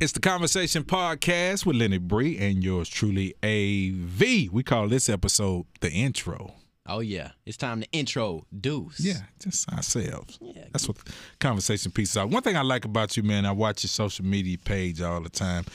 It's 0.00 0.12
the 0.12 0.20
Conversation 0.20 0.82
Podcast 0.82 1.66
with 1.66 1.76
Lenny 1.76 1.98
Bree 1.98 2.38
and 2.38 2.64
yours 2.64 2.88
truly, 2.88 3.34
AV. 3.42 4.50
We 4.50 4.62
call 4.62 4.88
this 4.88 5.10
episode 5.10 5.66
the 5.80 5.92
intro. 5.92 6.54
Oh 6.86 7.00
yeah, 7.00 7.32
it's 7.44 7.58
time 7.58 7.82
to 7.82 7.90
intro 7.92 8.46
Deuce. 8.58 8.98
Yeah, 8.98 9.20
just 9.38 9.70
ourselves. 9.70 10.38
Yeah, 10.40 10.64
that's 10.72 10.88
what 10.88 10.96
the 10.96 11.12
conversation 11.38 11.92
pieces 11.92 12.16
are. 12.16 12.26
One 12.26 12.42
thing 12.42 12.56
I 12.56 12.62
like 12.62 12.86
about 12.86 13.14
you, 13.18 13.22
man, 13.22 13.44
I 13.44 13.52
watch 13.52 13.84
your 13.84 13.88
social 13.88 14.24
media 14.24 14.56
page 14.56 15.02
all 15.02 15.20
the 15.20 15.28
time, 15.28 15.66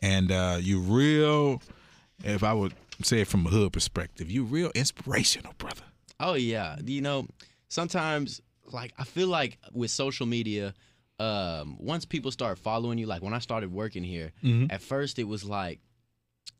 and 0.00 0.32
uh, 0.32 0.56
you 0.58 0.80
real. 0.80 1.60
If 2.24 2.42
I 2.42 2.54
would 2.54 2.72
say 3.02 3.20
it 3.20 3.28
from 3.28 3.44
a 3.44 3.50
hood 3.50 3.74
perspective, 3.74 4.30
you 4.30 4.44
real 4.44 4.70
inspirational, 4.74 5.52
brother. 5.58 5.84
Oh 6.18 6.32
yeah, 6.32 6.76
you 6.82 7.02
know, 7.02 7.26
sometimes 7.68 8.40
like 8.72 8.94
I 8.96 9.04
feel 9.04 9.28
like 9.28 9.58
with 9.74 9.90
social 9.90 10.24
media 10.24 10.72
um, 11.18 11.76
once 11.78 12.04
people 12.04 12.30
start 12.30 12.58
following 12.58 12.98
you, 12.98 13.06
like 13.06 13.22
when 13.22 13.34
I 13.34 13.38
started 13.38 13.72
working 13.72 14.04
here, 14.04 14.32
mm-hmm. 14.42 14.66
at 14.70 14.82
first 14.82 15.18
it 15.18 15.24
was 15.24 15.44
like 15.44 15.80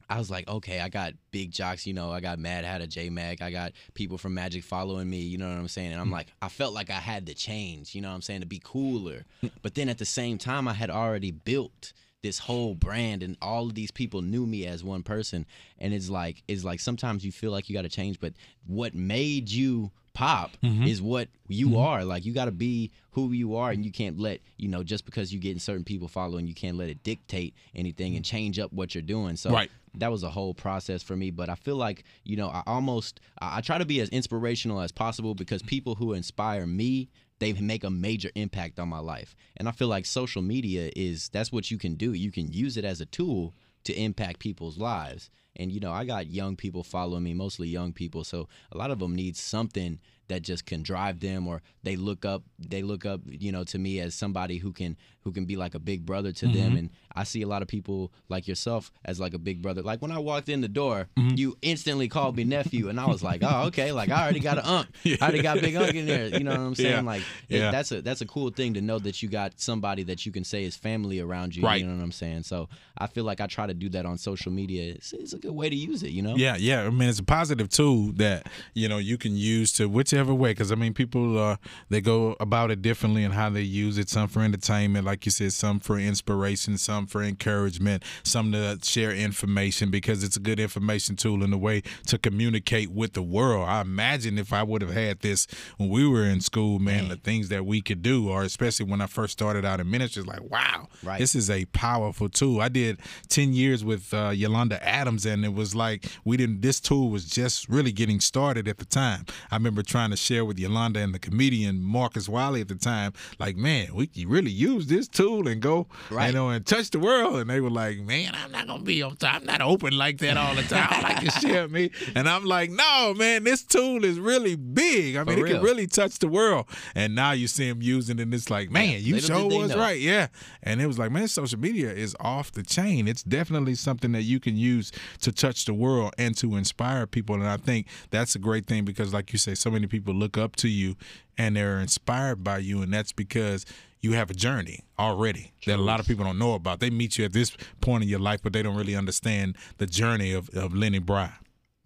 I 0.08 0.18
was 0.18 0.30
like, 0.30 0.46
okay, 0.48 0.80
I 0.80 0.88
got 0.88 1.14
big 1.30 1.50
jocks, 1.50 1.86
you 1.86 1.94
know, 1.94 2.10
I 2.10 2.20
got 2.20 2.38
Madd 2.38 2.64
Hatta, 2.64 2.86
J 2.86 3.10
Mag, 3.10 3.40
I 3.40 3.50
got 3.50 3.72
people 3.94 4.18
from 4.18 4.34
Magic 4.34 4.62
following 4.62 5.08
me, 5.08 5.20
you 5.20 5.38
know 5.38 5.48
what 5.48 5.56
I'm 5.56 5.68
saying? 5.68 5.92
And 5.92 6.00
I'm 6.00 6.06
mm-hmm. 6.06 6.14
like, 6.14 6.26
I 6.42 6.48
felt 6.48 6.74
like 6.74 6.90
I 6.90 7.00
had 7.00 7.26
to 7.26 7.34
change, 7.34 7.94
you 7.94 8.00
know 8.00 8.08
what 8.08 8.14
I'm 8.14 8.22
saying, 8.22 8.40
to 8.40 8.46
be 8.46 8.60
cooler. 8.62 9.24
but 9.62 9.74
then 9.74 9.88
at 9.88 9.98
the 9.98 10.04
same 10.04 10.38
time, 10.38 10.68
I 10.68 10.74
had 10.74 10.90
already 10.90 11.30
built 11.30 11.92
this 12.22 12.38
whole 12.38 12.74
brand 12.74 13.22
and 13.22 13.36
all 13.42 13.66
of 13.66 13.74
these 13.74 13.90
people 13.90 14.22
knew 14.22 14.46
me 14.46 14.66
as 14.66 14.82
one 14.82 15.02
person 15.02 15.44
and 15.78 15.92
it's 15.92 16.08
like 16.08 16.42
it's 16.48 16.64
like 16.64 16.80
sometimes 16.80 17.22
you 17.22 17.30
feel 17.30 17.50
like 17.50 17.68
you 17.68 17.74
got 17.74 17.82
to 17.82 17.88
change 17.90 18.18
but 18.18 18.32
what 18.66 18.94
made 18.94 19.50
you 19.50 19.90
pop 20.14 20.52
mm-hmm. 20.62 20.84
is 20.84 21.02
what 21.02 21.28
you 21.48 21.68
mm-hmm. 21.68 21.78
are. 21.78 22.04
Like 22.04 22.24
you 22.24 22.32
got 22.32 22.46
to 22.46 22.52
be 22.52 22.90
who 23.10 23.32
you 23.32 23.56
are, 23.56 23.70
and 23.70 23.84
you 23.84 23.92
can't 23.92 24.18
let 24.18 24.40
you 24.56 24.68
know 24.68 24.82
just 24.82 25.04
because 25.04 25.32
you're 25.32 25.42
getting 25.42 25.58
certain 25.58 25.84
people 25.84 26.08
following, 26.08 26.46
you 26.46 26.54
can't 26.54 26.76
let 26.76 26.88
it 26.88 27.02
dictate 27.02 27.54
anything 27.74 28.16
and 28.16 28.24
change 28.24 28.58
up 28.58 28.72
what 28.72 28.94
you're 28.94 29.02
doing. 29.02 29.36
So 29.36 29.50
right. 29.50 29.70
that 29.94 30.10
was 30.10 30.22
a 30.22 30.30
whole 30.30 30.54
process 30.54 31.02
for 31.02 31.16
me. 31.16 31.30
But 31.30 31.48
I 31.50 31.56
feel 31.56 31.76
like 31.76 32.04
you 32.24 32.36
know 32.36 32.48
I 32.48 32.62
almost 32.66 33.20
I, 33.40 33.58
I 33.58 33.60
try 33.60 33.78
to 33.78 33.84
be 33.84 34.00
as 34.00 34.08
inspirational 34.08 34.80
as 34.80 34.92
possible 34.92 35.34
because 35.34 35.62
people 35.62 35.96
who 35.96 36.14
inspire 36.14 36.66
me 36.66 37.10
they 37.40 37.52
make 37.52 37.84
a 37.84 37.90
major 37.90 38.30
impact 38.36 38.78
on 38.78 38.88
my 38.88 39.00
life. 39.00 39.34
And 39.56 39.68
I 39.68 39.72
feel 39.72 39.88
like 39.88 40.06
social 40.06 40.40
media 40.40 40.90
is 40.94 41.28
that's 41.30 41.52
what 41.52 41.70
you 41.70 41.78
can 41.78 41.96
do. 41.96 42.12
You 42.12 42.30
can 42.30 42.50
use 42.50 42.76
it 42.76 42.84
as 42.84 43.00
a 43.00 43.06
tool 43.06 43.54
to 43.84 43.92
impact 43.92 44.38
people's 44.38 44.78
lives. 44.78 45.30
And 45.56 45.70
you 45.70 45.80
know, 45.80 45.92
I 45.92 46.04
got 46.04 46.26
young 46.26 46.56
people 46.56 46.82
following 46.82 47.22
me, 47.22 47.34
mostly 47.34 47.68
young 47.68 47.92
people. 47.92 48.24
So 48.24 48.48
a 48.72 48.78
lot 48.78 48.90
of 48.90 48.98
them 48.98 49.14
need 49.14 49.36
something 49.36 49.98
that 50.28 50.42
just 50.42 50.66
can 50.66 50.82
drive 50.82 51.20
them 51.20 51.46
or 51.46 51.62
they 51.82 51.96
look 51.96 52.24
up 52.24 52.42
they 52.58 52.82
look 52.82 53.04
up 53.04 53.20
you 53.26 53.52
know 53.52 53.64
to 53.64 53.78
me 53.78 54.00
as 54.00 54.14
somebody 54.14 54.58
who 54.58 54.72
can 54.72 54.96
who 55.20 55.32
can 55.32 55.44
be 55.44 55.56
like 55.56 55.74
a 55.74 55.78
big 55.78 56.04
brother 56.04 56.32
to 56.32 56.46
mm-hmm. 56.46 56.58
them 56.58 56.76
and 56.76 56.90
i 57.14 57.24
see 57.24 57.42
a 57.42 57.46
lot 57.46 57.62
of 57.62 57.68
people 57.68 58.12
like 58.28 58.48
yourself 58.48 58.90
as 59.04 59.20
like 59.20 59.34
a 59.34 59.38
big 59.38 59.60
brother 59.60 59.82
like 59.82 60.00
when 60.00 60.10
i 60.10 60.18
walked 60.18 60.48
in 60.48 60.60
the 60.60 60.68
door 60.68 61.08
mm-hmm. 61.16 61.36
you 61.36 61.56
instantly 61.62 62.08
called 62.08 62.36
me 62.36 62.44
nephew 62.44 62.88
and 62.88 62.98
i 62.98 63.06
was 63.06 63.22
like 63.22 63.42
oh 63.42 63.64
okay 63.66 63.92
like 63.92 64.10
i 64.10 64.22
already 64.22 64.40
got 64.40 64.58
an 64.58 64.64
unk 64.64 64.88
yeah. 65.02 65.16
i 65.20 65.24
already 65.24 65.42
got 65.42 65.60
big 65.60 65.76
unk 65.76 65.94
in 65.94 66.06
there 66.06 66.28
you 66.28 66.44
know 66.44 66.50
what 66.50 66.60
i'm 66.60 66.74
saying 66.74 66.90
yeah. 66.90 67.00
like 67.00 67.22
yeah. 67.48 67.70
That's 67.70 67.92
a 67.92 68.02
that's 68.02 68.20
a 68.20 68.26
cool 68.26 68.50
thing 68.50 68.74
to 68.74 68.80
know 68.80 68.98
that 68.98 69.22
you 69.22 69.28
got 69.28 69.60
somebody 69.60 70.02
that 70.04 70.24
you 70.24 70.32
can 70.32 70.44
say 70.44 70.64
is 70.64 70.76
family 70.76 71.20
around 71.20 71.54
you 71.54 71.62
right. 71.62 71.80
you 71.80 71.86
know 71.86 71.94
what 71.94 72.02
i'm 72.02 72.12
saying 72.12 72.42
so 72.42 72.68
i 72.96 73.06
feel 73.06 73.24
like 73.24 73.40
i 73.40 73.46
try 73.46 73.66
to 73.66 73.74
do 73.74 73.88
that 73.90 74.06
on 74.06 74.18
social 74.18 74.52
media 74.52 74.94
it's, 74.94 75.12
it's 75.12 75.34
good 75.44 75.54
way 75.54 75.68
to 75.68 75.76
use 75.76 76.02
it 76.02 76.10
you 76.10 76.22
know 76.22 76.34
yeah 76.36 76.56
yeah 76.56 76.82
i 76.82 76.90
mean 76.90 77.08
it's 77.08 77.18
a 77.18 77.24
positive 77.24 77.68
tool 77.68 78.12
that 78.14 78.46
you 78.74 78.88
know 78.88 78.98
you 78.98 79.18
can 79.18 79.36
use 79.36 79.72
to 79.72 79.88
whichever 79.88 80.34
way, 80.34 80.50
because 80.50 80.72
I 80.72 80.74
mean, 80.74 80.94
people 80.94 81.38
uh, 81.38 81.56
they 81.88 82.00
go 82.00 82.36
about 82.40 82.70
it 82.70 82.82
differently 82.82 83.24
and 83.24 83.34
how 83.34 83.50
they 83.50 83.62
use 83.62 83.98
it. 83.98 84.08
Some 84.08 84.28
for 84.28 84.42
entertainment, 84.42 85.04
like 85.04 85.24
you 85.24 85.30
said, 85.30 85.52
some 85.52 85.80
for 85.80 85.98
inspiration, 85.98 86.78
some 86.78 87.06
for 87.06 87.22
encouragement, 87.22 88.02
some 88.22 88.52
to 88.52 88.78
share 88.82 89.12
information 89.12 89.90
because 89.90 90.24
it's 90.24 90.36
a 90.36 90.40
good 90.40 90.60
information 90.60 91.16
tool 91.16 91.42
in 91.42 91.52
a 91.52 91.58
way 91.58 91.82
to 92.06 92.18
communicate 92.18 92.90
with 92.90 93.12
the 93.12 93.22
world. 93.22 93.68
I 93.68 93.80
imagine 93.80 94.38
if 94.38 94.52
I 94.52 94.62
would 94.62 94.82
have 94.82 94.92
had 94.92 95.20
this 95.20 95.46
when 95.76 95.88
we 95.88 96.06
were 96.06 96.24
in 96.24 96.40
school, 96.40 96.78
man, 96.78 97.02
man. 97.02 97.08
the 97.08 97.16
things 97.16 97.48
that 97.48 97.66
we 97.66 97.80
could 97.80 98.02
do, 98.02 98.28
or 98.28 98.42
especially 98.42 98.86
when 98.86 99.00
I 99.00 99.06
first 99.06 99.32
started 99.32 99.64
out 99.64 99.80
in 99.80 99.90
ministry, 99.90 100.22
like 100.22 100.42
wow, 100.50 100.88
right. 101.02 101.18
this 101.18 101.34
is 101.34 101.50
a 101.50 101.64
powerful 101.66 102.28
tool. 102.28 102.60
I 102.60 102.68
did 102.68 103.00
ten 103.28 103.52
years 103.52 103.84
with 103.84 104.12
uh, 104.14 104.30
Yolanda 104.30 104.82
Adams, 104.86 105.26
and 105.34 105.44
it 105.44 105.52
was 105.52 105.74
like 105.74 106.06
we 106.24 106.36
didn't. 106.36 106.62
This 106.62 106.80
tool 106.80 107.10
was 107.10 107.26
just 107.26 107.68
really 107.68 107.92
getting 107.92 108.20
started 108.20 108.66
at 108.68 108.78
the 108.78 108.84
time. 108.84 109.26
I 109.50 109.56
remember 109.56 109.82
trying 109.82 110.10
to 110.10 110.16
share 110.16 110.44
with 110.44 110.58
Yolanda 110.58 111.00
and 111.00 111.14
the 111.14 111.18
comedian 111.18 111.82
Marcus 111.82 112.28
Wiley 112.28 112.60
at 112.60 112.68
the 112.68 112.74
time, 112.76 113.12
like, 113.38 113.56
man, 113.56 113.94
we 113.94 114.06
can 114.06 114.28
really 114.28 114.50
use 114.50 114.86
this 114.86 115.08
tool 115.08 115.48
and 115.48 115.60
go, 115.60 115.86
right. 116.10 116.28
you 116.28 116.32
know, 116.32 116.48
and 116.48 116.64
touch 116.64 116.90
the 116.90 116.98
world. 116.98 117.36
And 117.36 117.50
they 117.50 117.60
were 117.60 117.70
like, 117.70 117.98
man, 117.98 118.32
I'm 118.34 118.52
not 118.52 118.66
gonna 118.66 118.82
be 118.82 119.02
on 119.02 119.16
time. 119.16 119.34
I'm 119.36 119.44
not 119.44 119.60
open 119.60 119.96
like 119.96 120.18
that 120.18 120.36
all 120.36 120.54
the 120.54 120.62
time. 120.62 120.88
I 120.90 121.00
like 121.02 121.20
to 121.20 121.30
share 121.40 121.68
me. 121.68 121.90
And 122.14 122.28
I'm 122.28 122.44
like, 122.44 122.70
no, 122.70 123.14
man, 123.14 123.44
this 123.44 123.64
tool 123.64 124.04
is 124.04 124.20
really 124.20 124.54
big. 124.54 125.16
I 125.16 125.24
mean, 125.24 125.38
it 125.38 125.46
can 125.46 125.62
really 125.62 125.86
touch 125.86 126.18
the 126.20 126.28
world. 126.28 126.66
And 126.94 127.14
now 127.14 127.32
you 127.32 127.48
see 127.48 127.68
him 127.68 127.82
using 127.82 128.18
it, 128.18 128.22
and 128.22 128.34
it's 128.34 128.50
like, 128.50 128.70
man, 128.70 129.00
you 129.00 129.18
sure 129.20 129.46
was 129.46 129.70
know. 129.70 129.78
right, 129.78 129.98
yeah. 129.98 130.28
And 130.62 130.80
it 130.80 130.86
was 130.86 130.98
like, 130.98 131.10
man, 131.10 131.26
social 131.28 131.58
media 131.58 131.90
is 131.90 132.14
off 132.20 132.52
the 132.52 132.62
chain. 132.62 133.08
It's 133.08 133.22
definitely 133.22 133.74
something 133.74 134.12
that 134.12 134.22
you 134.22 134.38
can 134.38 134.56
use 134.56 134.92
to 135.24 135.32
touch 135.32 135.64
the 135.64 135.74
world 135.74 136.12
and 136.18 136.36
to 136.36 136.56
inspire 136.56 137.06
people. 137.06 137.34
And 137.36 137.48
I 137.48 137.56
think 137.56 137.86
that's 138.10 138.34
a 138.34 138.38
great 138.38 138.66
thing 138.66 138.84
because, 138.84 139.12
like 139.12 139.32
you 139.32 139.38
say, 139.38 139.54
so 139.54 139.70
many 139.70 139.86
people 139.86 140.14
look 140.14 140.36
up 140.36 140.54
to 140.56 140.68
you 140.68 140.96
and 141.36 141.56
they're 141.56 141.80
inspired 141.80 142.44
by 142.44 142.58
you, 142.58 142.82
and 142.82 142.92
that's 142.92 143.12
because 143.12 143.66
you 144.00 144.12
have 144.12 144.30
a 144.30 144.34
journey 144.34 144.80
already 144.98 145.52
that 145.66 145.78
a 145.78 145.82
lot 145.82 145.98
of 145.98 146.06
people 146.06 146.24
don't 146.24 146.38
know 146.38 146.52
about. 146.52 146.78
They 146.78 146.90
meet 146.90 147.16
you 147.16 147.24
at 147.24 147.32
this 147.32 147.56
point 147.80 148.04
in 148.04 148.08
your 148.08 148.20
life, 148.20 148.40
but 148.42 148.52
they 148.52 148.62
don't 148.62 148.76
really 148.76 148.94
understand 148.94 149.56
the 149.78 149.86
journey 149.86 150.32
of, 150.32 150.50
of 150.50 150.74
Lenny 150.74 150.98
Bree. 150.98 151.26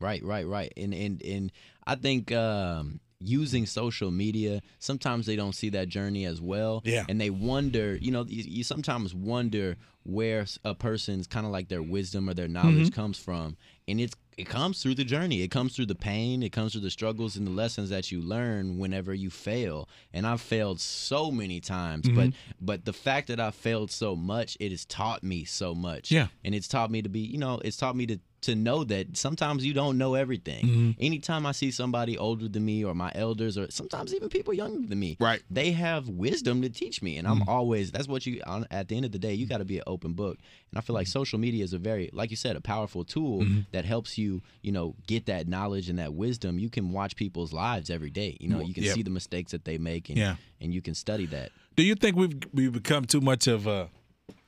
Right, 0.00 0.22
right, 0.25 0.47
right. 0.47 0.72
And 0.77 0.93
and 0.93 1.22
and 1.22 1.53
I 1.87 1.94
think 1.94 2.32
um, 2.32 3.00
using 3.21 3.66
social 3.66 4.10
media, 4.10 4.60
sometimes 4.78 5.27
they 5.27 5.37
don't 5.37 5.54
see 5.54 5.71
that 5.71 5.88
journey 5.88 6.25
as 6.25 6.41
well. 6.41 6.82
Yeah. 6.84 7.04
And 7.09 7.21
they 7.21 7.31
wonder, 7.31 7.97
you 7.97 8.10
know, 8.10 8.25
you, 8.28 8.44
you 8.47 8.65
sometimes 8.65 9.15
wonder 9.15 9.77
where 10.09 10.47
a 10.65 10.75
person's 10.75 11.27
kind 11.27 11.45
of 11.45 11.53
like 11.53 11.69
their 11.69 11.83
wisdom 11.83 12.31
or 12.31 12.35
their 12.35 12.49
knowledge 12.49 12.89
mm-hmm. 12.89 13.01
comes 13.01 13.19
from. 13.19 13.59
And 13.87 14.01
it's 14.01 14.17
it 14.39 14.49
comes 14.49 14.83
through 14.83 14.95
the 14.95 15.05
journey. 15.05 15.43
It 15.43 15.49
comes 15.49 15.77
through 15.77 15.87
the 15.87 15.95
pain. 15.95 16.43
It 16.43 16.51
comes 16.51 16.73
through 16.73 16.81
the 16.83 16.91
struggles 16.91 17.37
and 17.37 17.47
the 17.47 17.51
lessons 17.51 17.91
that 17.91 18.11
you 18.11 18.23
learn 18.23 18.79
whenever 18.79 19.13
you 19.13 19.29
fail. 19.31 19.89
And 20.15 20.27
I've 20.27 20.41
failed 20.41 20.81
so 20.81 21.31
many 21.31 21.61
times, 21.61 22.07
mm-hmm. 22.07 22.17
but 22.17 22.31
but 22.61 22.85
the 22.87 22.93
fact 22.93 23.29
that 23.29 23.39
I 23.39 23.51
failed 23.51 23.91
so 23.91 24.17
much, 24.17 24.57
it 24.61 24.71
has 24.71 24.87
taught 24.87 25.23
me 25.23 25.45
so 25.45 25.75
much. 25.75 26.11
Yeah. 26.11 26.29
And 26.43 26.55
it's 26.55 26.69
taught 26.69 26.91
me 26.91 27.03
to 27.03 27.09
be, 27.11 27.21
you 27.21 27.39
know, 27.39 27.61
it's 27.63 27.77
taught 27.77 27.97
me 27.97 28.07
to 28.07 28.19
to 28.43 28.54
know 28.54 28.84
that 28.84 29.16
sometimes 29.16 29.65
you 29.65 29.75
don't 29.75 29.99
know 29.99 30.15
everything. 30.15 30.65
Mm-hmm. 30.65 30.91
Anytime 31.00 31.47
I 31.47 31.53
see 31.53 31.71
somebody 31.71 32.16
older 32.16 32.49
than 32.49 32.65
me 32.65 32.84
or 32.84 32.94
my 32.94 33.10
elders 33.15 33.59
or 33.59 33.71
sometimes 33.71 34.15
even 34.15 34.28
people 34.28 34.54
younger 34.54 34.87
than 34.87 34.99
me, 34.99 35.16
right? 35.21 35.43
They 35.50 35.72
have 35.72 36.09
wisdom 36.09 36.62
to 36.62 36.69
teach 36.69 37.03
me, 37.03 37.16
and 37.16 37.27
I'm 37.27 37.41
mm-hmm. 37.41 37.48
always 37.48 37.91
that's 37.91 38.09
what 38.09 38.27
you. 38.27 38.41
At 38.71 38.88
the 38.88 38.97
end 38.97 39.04
of 39.04 39.12
the 39.12 39.19
day, 39.19 39.34
you 39.34 39.47
got 39.47 39.59
to 39.59 39.65
be 39.65 39.78
an 39.78 39.84
open 39.87 40.12
book, 40.12 40.38
and 40.71 40.78
I 40.78 40.81
feel 40.81 40.94
like 40.94 41.06
mm-hmm. 41.06 41.19
social 41.19 41.38
media 41.38 41.65
is 41.65 41.72
a 41.72 41.78
very, 41.78 42.10
like 42.12 42.31
you 42.31 42.37
said, 42.37 42.56
a 42.56 42.60
powerful 42.60 43.04
tool 43.04 43.41
mm-hmm. 43.41 43.60
that 43.72 43.84
helps 43.84 44.16
you, 44.19 44.43
you 44.62 44.72
know, 44.72 44.94
get 45.06 45.27
that 45.27 45.48
knowledge 45.48 45.88
and 45.88 45.98
that 45.98 46.15
wisdom. 46.15 46.59
You 46.59 46.71
can 46.71 46.93
watch 46.93 47.16
people's 47.16 47.53
lives 47.53 47.91
every 47.91 48.10
day. 48.10 48.37
You 48.41 48.48
know, 48.48 48.60
you 48.60 48.75
can 48.75 48.84
yep. 48.84 48.94
see 48.94 49.03
the 49.03 49.10
mistakes 49.10 49.53
that 49.53 49.65
they 49.65 49.78
make, 49.78 50.09
and 50.09 50.19
yeah. 50.19 50.37
and 50.60 50.72
you 50.72 50.81
can 50.81 50.94
study 50.94 51.27
that. 51.27 51.50
Do 51.77 51.82
you 51.82 51.94
think 51.94 52.16
we've 52.16 52.38
we've 52.53 52.72
become 52.72 53.04
too 53.04 53.21
much 53.21 53.47
of 53.47 53.66
a 53.66 53.88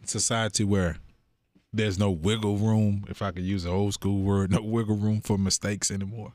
society 0.05 0.65
where 0.65 0.97
there's 1.73 1.99
no 1.99 2.11
wiggle 2.11 2.57
room, 2.57 3.05
if 3.09 3.23
I 3.23 3.31
could 3.31 3.45
use 3.45 3.65
an 3.65 3.73
old 3.73 3.95
school 3.95 4.23
word, 4.23 4.51
no 4.51 4.61
wiggle 4.63 4.97
room 4.97 5.21
for 5.21 5.39
mistakes 5.39 5.91
anymore. 5.91 6.33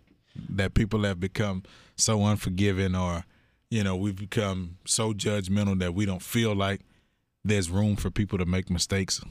That 0.49 0.73
people 0.73 1.03
have 1.03 1.19
become 1.19 1.63
so 1.95 2.25
unforgiving 2.25 2.95
or, 2.95 3.25
you 3.69 3.83
know, 3.83 3.95
we've 3.95 4.15
become 4.15 4.77
so 4.85 5.13
judgmental 5.13 5.79
that 5.79 5.93
we 5.93 6.05
don't 6.05 6.21
feel 6.21 6.53
like 6.53 6.81
there's 7.43 7.69
room 7.69 7.95
for 7.95 8.09
people 8.09 8.37
to 8.37 8.45
make 8.45 8.69
mistakes. 8.69 9.21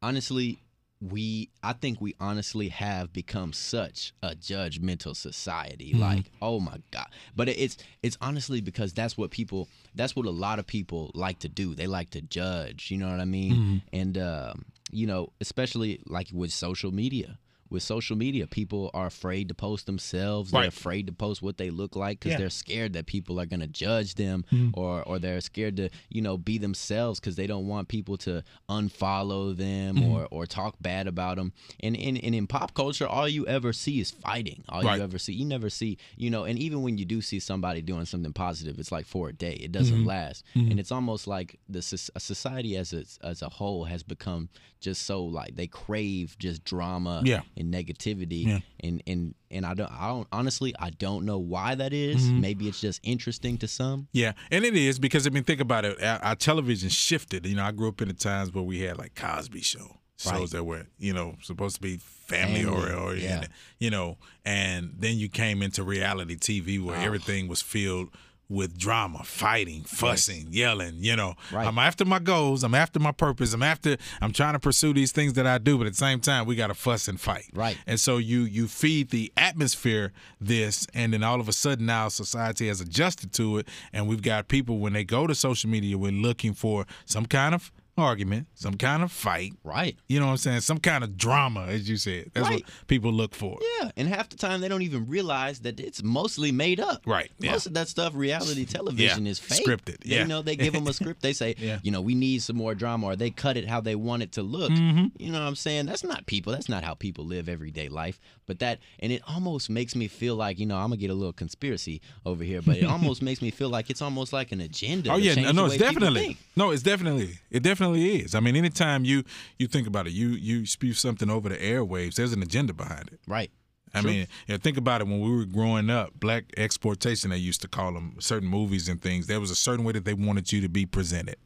Honestly, 0.00 0.58
we 1.00 1.50
I 1.62 1.72
think 1.74 2.00
we 2.00 2.14
honestly 2.20 2.68
have 2.68 3.12
become 3.12 3.52
such 3.52 4.12
a 4.22 4.30
judgmental 4.30 5.14
society. 5.14 5.90
Mm-hmm. 5.92 6.00
Like, 6.00 6.30
oh 6.40 6.60
my 6.60 6.78
god. 6.90 7.08
But 7.36 7.48
it's 7.48 7.76
it's 8.02 8.16
honestly 8.20 8.60
because 8.60 8.92
that's 8.92 9.18
what 9.18 9.30
people 9.30 9.68
that's 9.94 10.16
what 10.16 10.26
a 10.26 10.30
lot 10.30 10.58
of 10.58 10.66
people 10.66 11.10
like 11.14 11.40
to 11.40 11.48
do. 11.48 11.74
They 11.74 11.86
like 11.86 12.10
to 12.10 12.22
judge, 12.22 12.90
you 12.90 12.96
know 12.96 13.10
what 13.10 13.20
I 13.20 13.26
mean? 13.26 13.52
Mm-hmm. 13.52 13.76
And 13.92 14.18
um 14.18 14.64
you 14.90 15.06
know, 15.06 15.32
especially 15.40 16.00
like 16.06 16.28
with 16.32 16.52
social 16.52 16.92
media. 16.92 17.38
With 17.74 17.82
social 17.82 18.16
media, 18.16 18.46
people 18.46 18.90
are 18.94 19.06
afraid 19.06 19.48
to 19.48 19.54
post 19.54 19.84
themselves. 19.86 20.50
They're 20.50 20.64
afraid 20.68 21.06
to 21.08 21.12
post 21.12 21.42
what 21.42 21.58
they 21.58 21.70
look 21.70 21.94
like 21.96 22.20
because 22.20 22.32
Yeah. 22.32 22.38
they're 22.38 22.50
scared 22.50 22.92
that 22.94 23.04
people 23.06 23.38
are 23.40 23.46
gonna 23.46 23.66
judge 23.66 24.14
them, 24.14 24.44
Mhm. 24.50 24.70
or 24.74 25.02
or 25.02 25.18
they're 25.18 25.40
scared 25.42 25.76
to 25.76 25.90
you 26.08 26.22
know 26.22 26.38
be 26.38 26.56
themselves 26.56 27.20
because 27.20 27.36
they 27.36 27.46
don't 27.46 27.66
want 27.66 27.88
people 27.88 28.16
to 28.18 28.42
unfollow 28.70 29.56
them 29.56 29.96
Mhm. 29.96 30.08
or 30.08 30.26
or 30.30 30.46
talk 30.46 30.76
bad 30.80 31.06
about 31.06 31.36
them. 31.36 31.52
And 31.80 31.94
in 31.96 32.16
and 32.16 32.34
in 32.34 32.46
pop 32.46 32.74
culture, 32.74 33.06
all 33.06 33.28
you 33.28 33.46
ever 33.46 33.72
see 33.72 34.00
is 34.00 34.10
fighting. 34.10 34.62
All 34.68 34.82
Right. 34.82 34.96
you 34.98 35.02
ever 35.02 35.18
see, 35.18 35.32
you 35.32 35.44
never 35.44 35.68
see, 35.70 35.98
you 36.16 36.30
know. 36.30 36.44
And 36.44 36.58
even 36.58 36.82
when 36.82 36.98
you 36.98 37.04
do 37.04 37.20
see 37.20 37.40
somebody 37.40 37.82
doing 37.82 38.04
something 38.06 38.32
positive, 38.32 38.78
it's 38.78 38.92
like 38.92 39.06
for 39.06 39.28
a 39.28 39.32
day. 39.32 39.54
It 39.54 39.72
doesn't 39.72 40.02
Mhm. 40.02 40.06
last, 40.06 40.44
Mhm. 40.54 40.70
and 40.70 40.80
it's 40.80 40.92
almost 40.92 41.26
like 41.26 41.58
the 41.68 41.82
society 41.82 42.76
as 42.76 42.92
a, 42.92 43.04
as 43.22 43.42
a 43.42 43.48
whole 43.48 43.84
has 43.84 44.02
become 44.02 44.48
just 44.80 45.02
so 45.02 45.24
like 45.24 45.56
they 45.56 45.66
crave 45.66 46.36
just 46.38 46.62
drama 46.64 47.22
Yeah. 47.24 47.40
and 47.56 47.63
negativity 47.64 48.46
Yeah. 48.46 48.58
and 48.80 49.02
and 49.06 49.34
and 49.50 49.64
I 49.66 49.74
don't 49.74 49.90
I 49.92 50.08
don't 50.08 50.28
honestly 50.32 50.74
I 50.78 50.90
don't 50.90 51.24
know 51.24 51.38
why 51.38 51.74
that 51.74 51.92
is. 51.92 52.22
Mhm. 52.28 52.40
Maybe 52.40 52.68
it's 52.68 52.80
just 52.80 53.00
interesting 53.02 53.58
to 53.58 53.68
some. 53.68 54.08
Yeah, 54.12 54.32
and 54.50 54.64
it 54.64 54.74
is 54.76 54.98
because 54.98 55.26
I 55.26 55.30
mean, 55.30 55.44
think 55.44 55.60
about 55.60 55.84
it. 55.84 56.02
Our, 56.02 56.18
our 56.24 56.34
television 56.36 56.88
shifted. 56.88 57.46
You 57.46 57.56
know, 57.56 57.64
I 57.64 57.72
grew 57.72 57.88
up 57.88 58.00
in 58.02 58.08
the 58.08 58.14
times 58.14 58.52
where 58.52 58.64
we 58.64 58.80
had 58.80 58.98
like 58.98 59.14
Cosby 59.14 59.60
Show 59.62 59.98
shows 60.16 60.32
Right. 60.32 60.50
that 60.50 60.64
were 60.64 60.86
you 60.98 61.12
know 61.12 61.34
supposed 61.42 61.76
to 61.76 61.82
be 61.82 61.96
family, 61.98 62.62
Family, 62.64 62.92
or 62.92 62.92
or 62.94 63.14
yeah. 63.16 63.46
you 63.78 63.90
know, 63.90 64.16
and 64.44 64.94
then 64.98 65.16
you 65.18 65.28
came 65.28 65.62
into 65.62 65.82
reality 65.82 66.36
TV 66.36 66.82
where 66.82 66.96
Oh. 66.96 67.00
everything 67.00 67.48
was 67.48 67.60
filled 67.62 68.08
with 68.48 68.76
drama, 68.76 69.22
fighting, 69.24 69.82
fussing, 69.84 70.48
yelling. 70.50 70.96
You 70.98 71.16
know, 71.16 71.34
Right. 71.52 71.66
I'm 71.66 71.78
after 71.78 72.04
my 72.04 72.18
goals. 72.18 72.62
I'm 72.62 72.74
after 72.74 73.00
my 73.00 73.12
purpose. 73.12 73.52
I'm 73.54 73.62
after. 73.62 73.96
I'm 74.20 74.32
trying 74.32 74.52
to 74.54 74.58
pursue 74.60 74.92
these 74.92 75.12
things 75.12 75.32
that 75.34 75.46
I 75.46 75.58
do, 75.58 75.78
but 75.78 75.86
at 75.86 75.92
the 75.94 75.98
same 75.98 76.20
time, 76.20 76.46
we 76.46 76.54
got 76.54 76.68
to 76.68 76.74
fuss 76.74 77.08
and 77.08 77.20
fight. 77.20 77.46
Right. 77.54 77.78
And 77.86 77.98
so 77.98 78.18
you 78.18 78.40
you 78.42 78.68
feed 78.68 79.10
the 79.10 79.32
atmosphere 79.36 80.12
this, 80.40 80.86
and 80.94 81.12
then 81.12 81.22
all 81.22 81.40
of 81.40 81.48
a 81.48 81.52
sudden 81.52 81.86
now 81.86 82.08
society 82.08 82.68
has 82.68 82.80
adjusted 82.80 83.32
to 83.34 83.58
it, 83.58 83.68
and 83.92 84.08
we've 84.08 84.22
got 84.22 84.48
people 84.48 84.78
when 84.78 84.92
they 84.92 85.04
go 85.04 85.26
to 85.26 85.34
social 85.34 85.70
media, 85.70 85.96
we're 85.96 86.12
looking 86.12 86.52
for 86.54 86.86
some 87.06 87.26
kind 87.26 87.54
of 87.54 87.72
argument, 87.96 88.46
some 88.54 88.74
kind 88.74 89.02
of 89.02 89.12
fight. 89.12 89.52
Right. 89.62 89.96
You 90.08 90.18
know 90.20 90.26
what 90.26 90.32
I'm 90.32 90.36
saying? 90.38 90.60
Some 90.60 90.78
kind 90.78 91.04
of 91.04 91.16
drama, 91.16 91.66
as 91.66 91.88
you 91.88 91.96
said. 91.96 92.30
That's 92.34 92.48
Right. 92.48 92.64
what 92.64 92.86
people 92.88 93.12
look 93.12 93.34
for. 93.34 93.58
Yeah, 93.80 93.90
and 93.96 94.08
half 94.08 94.28
the 94.28 94.36
time 94.36 94.60
they 94.60 94.68
don't 94.68 94.82
even 94.82 95.06
realize 95.06 95.60
that 95.60 95.78
it's 95.78 96.02
mostly 96.02 96.50
made 96.52 96.80
up. 96.80 97.02
Right. 97.06 97.30
Yeah. 97.38 97.52
Most 97.52 97.66
of 97.66 97.74
that 97.74 97.88
stuff, 97.88 98.12
reality 98.14 98.64
television, 98.64 99.24
Yeah. 99.26 99.30
is 99.30 99.38
fake. 99.38 99.64
Scripted, 99.66 99.98
yeah. 100.04 100.20
You 100.22 100.26
know, 100.28 100.42
they 100.42 100.56
give 100.56 100.72
them 100.72 100.86
a 100.86 100.92
script. 100.92 101.22
They 101.22 101.32
say, 101.32 101.54
Yeah. 101.58 101.78
you 101.82 101.90
know, 101.90 102.00
we 102.00 102.14
need 102.14 102.42
some 102.42 102.56
more 102.56 102.74
drama, 102.74 103.06
or 103.06 103.16
they 103.16 103.30
cut 103.30 103.56
it 103.56 103.68
how 103.68 103.80
they 103.80 103.94
want 103.94 104.22
it 104.22 104.32
to 104.32 104.42
look. 104.42 104.70
Mhm. 104.72 105.12
You 105.18 105.30
know 105.32 105.40
what 105.40 105.46
I'm 105.46 105.56
saying? 105.56 105.86
That's 105.86 106.02
not 106.04 106.26
people. 106.26 106.52
That's 106.52 106.68
not 106.68 106.82
how 106.84 106.94
people 106.94 107.24
live 107.24 107.48
everyday 107.48 107.88
life. 107.88 108.18
But 108.46 108.58
that, 108.58 108.80
and 109.00 109.10
it 109.12 109.22
almost 109.26 109.70
makes 109.70 109.94
me 109.96 110.08
feel 110.08 110.34
like, 110.36 110.58
you 110.58 110.66
know, 110.66 110.76
I'm 110.76 110.88
gonna 110.88 110.96
get 110.96 111.10
a 111.10 111.14
little 111.14 111.32
conspiracy 111.32 112.00
over 112.26 112.44
here, 112.44 112.60
but 112.60 112.76
it 112.76 112.84
almost 112.94 113.22
makes 113.22 113.40
me 113.40 113.50
feel 113.50 113.68
like 113.70 113.88
it's 113.88 114.02
almost 114.02 114.32
like 114.32 114.52
an 114.52 114.60
agenda. 114.60 115.10
Oh 115.12 115.16
yeah, 115.16 115.34
change 115.34 115.54
no, 115.54 115.66
it's 115.66 115.76
definitely 115.78 116.36
no, 116.56 116.70
it's 116.70 116.82
definitely 116.82 117.38
it 117.50 117.62
definitely 117.62 117.83
is. 117.92 118.34
I 118.34 118.40
mean, 118.40 118.56
anytime 118.56 119.04
you 119.04 119.22
you 119.58 119.66
think 119.66 119.86
about 119.86 120.06
it, 120.06 120.12
you 120.14 120.28
you 120.28 120.64
spew 120.64 120.94
something 120.94 121.28
over 121.28 121.48
the 121.50 121.56
airwaves. 121.58 122.14
There's 122.14 122.32
an 122.32 122.42
agenda 122.42 122.72
behind 122.72 123.08
it. 123.12 123.20
Right. 123.28 123.50
I 123.92 124.00
True. 124.00 124.10
mean, 124.10 124.26
think 124.60 124.76
about 124.76 125.02
it. 125.02 125.06
When 125.06 125.20
we 125.20 125.30
were 125.36 125.44
growing 125.44 125.88
up, 125.88 126.14
black 126.18 126.46
exportation, 126.56 127.30
they 127.30 127.36
used 127.36 127.62
to 127.62 127.68
call 127.68 127.92
them 127.92 128.16
certain 128.18 128.48
movies 128.48 128.88
and 128.88 129.00
things. 129.00 129.28
There 129.28 129.38
was 129.38 129.52
a 129.52 129.54
certain 129.54 129.84
way 129.84 129.92
that 129.92 130.04
they 130.04 130.14
wanted 130.14 130.50
you 130.50 130.60
to 130.62 130.68
be 130.68 130.84
presented. 130.84 131.36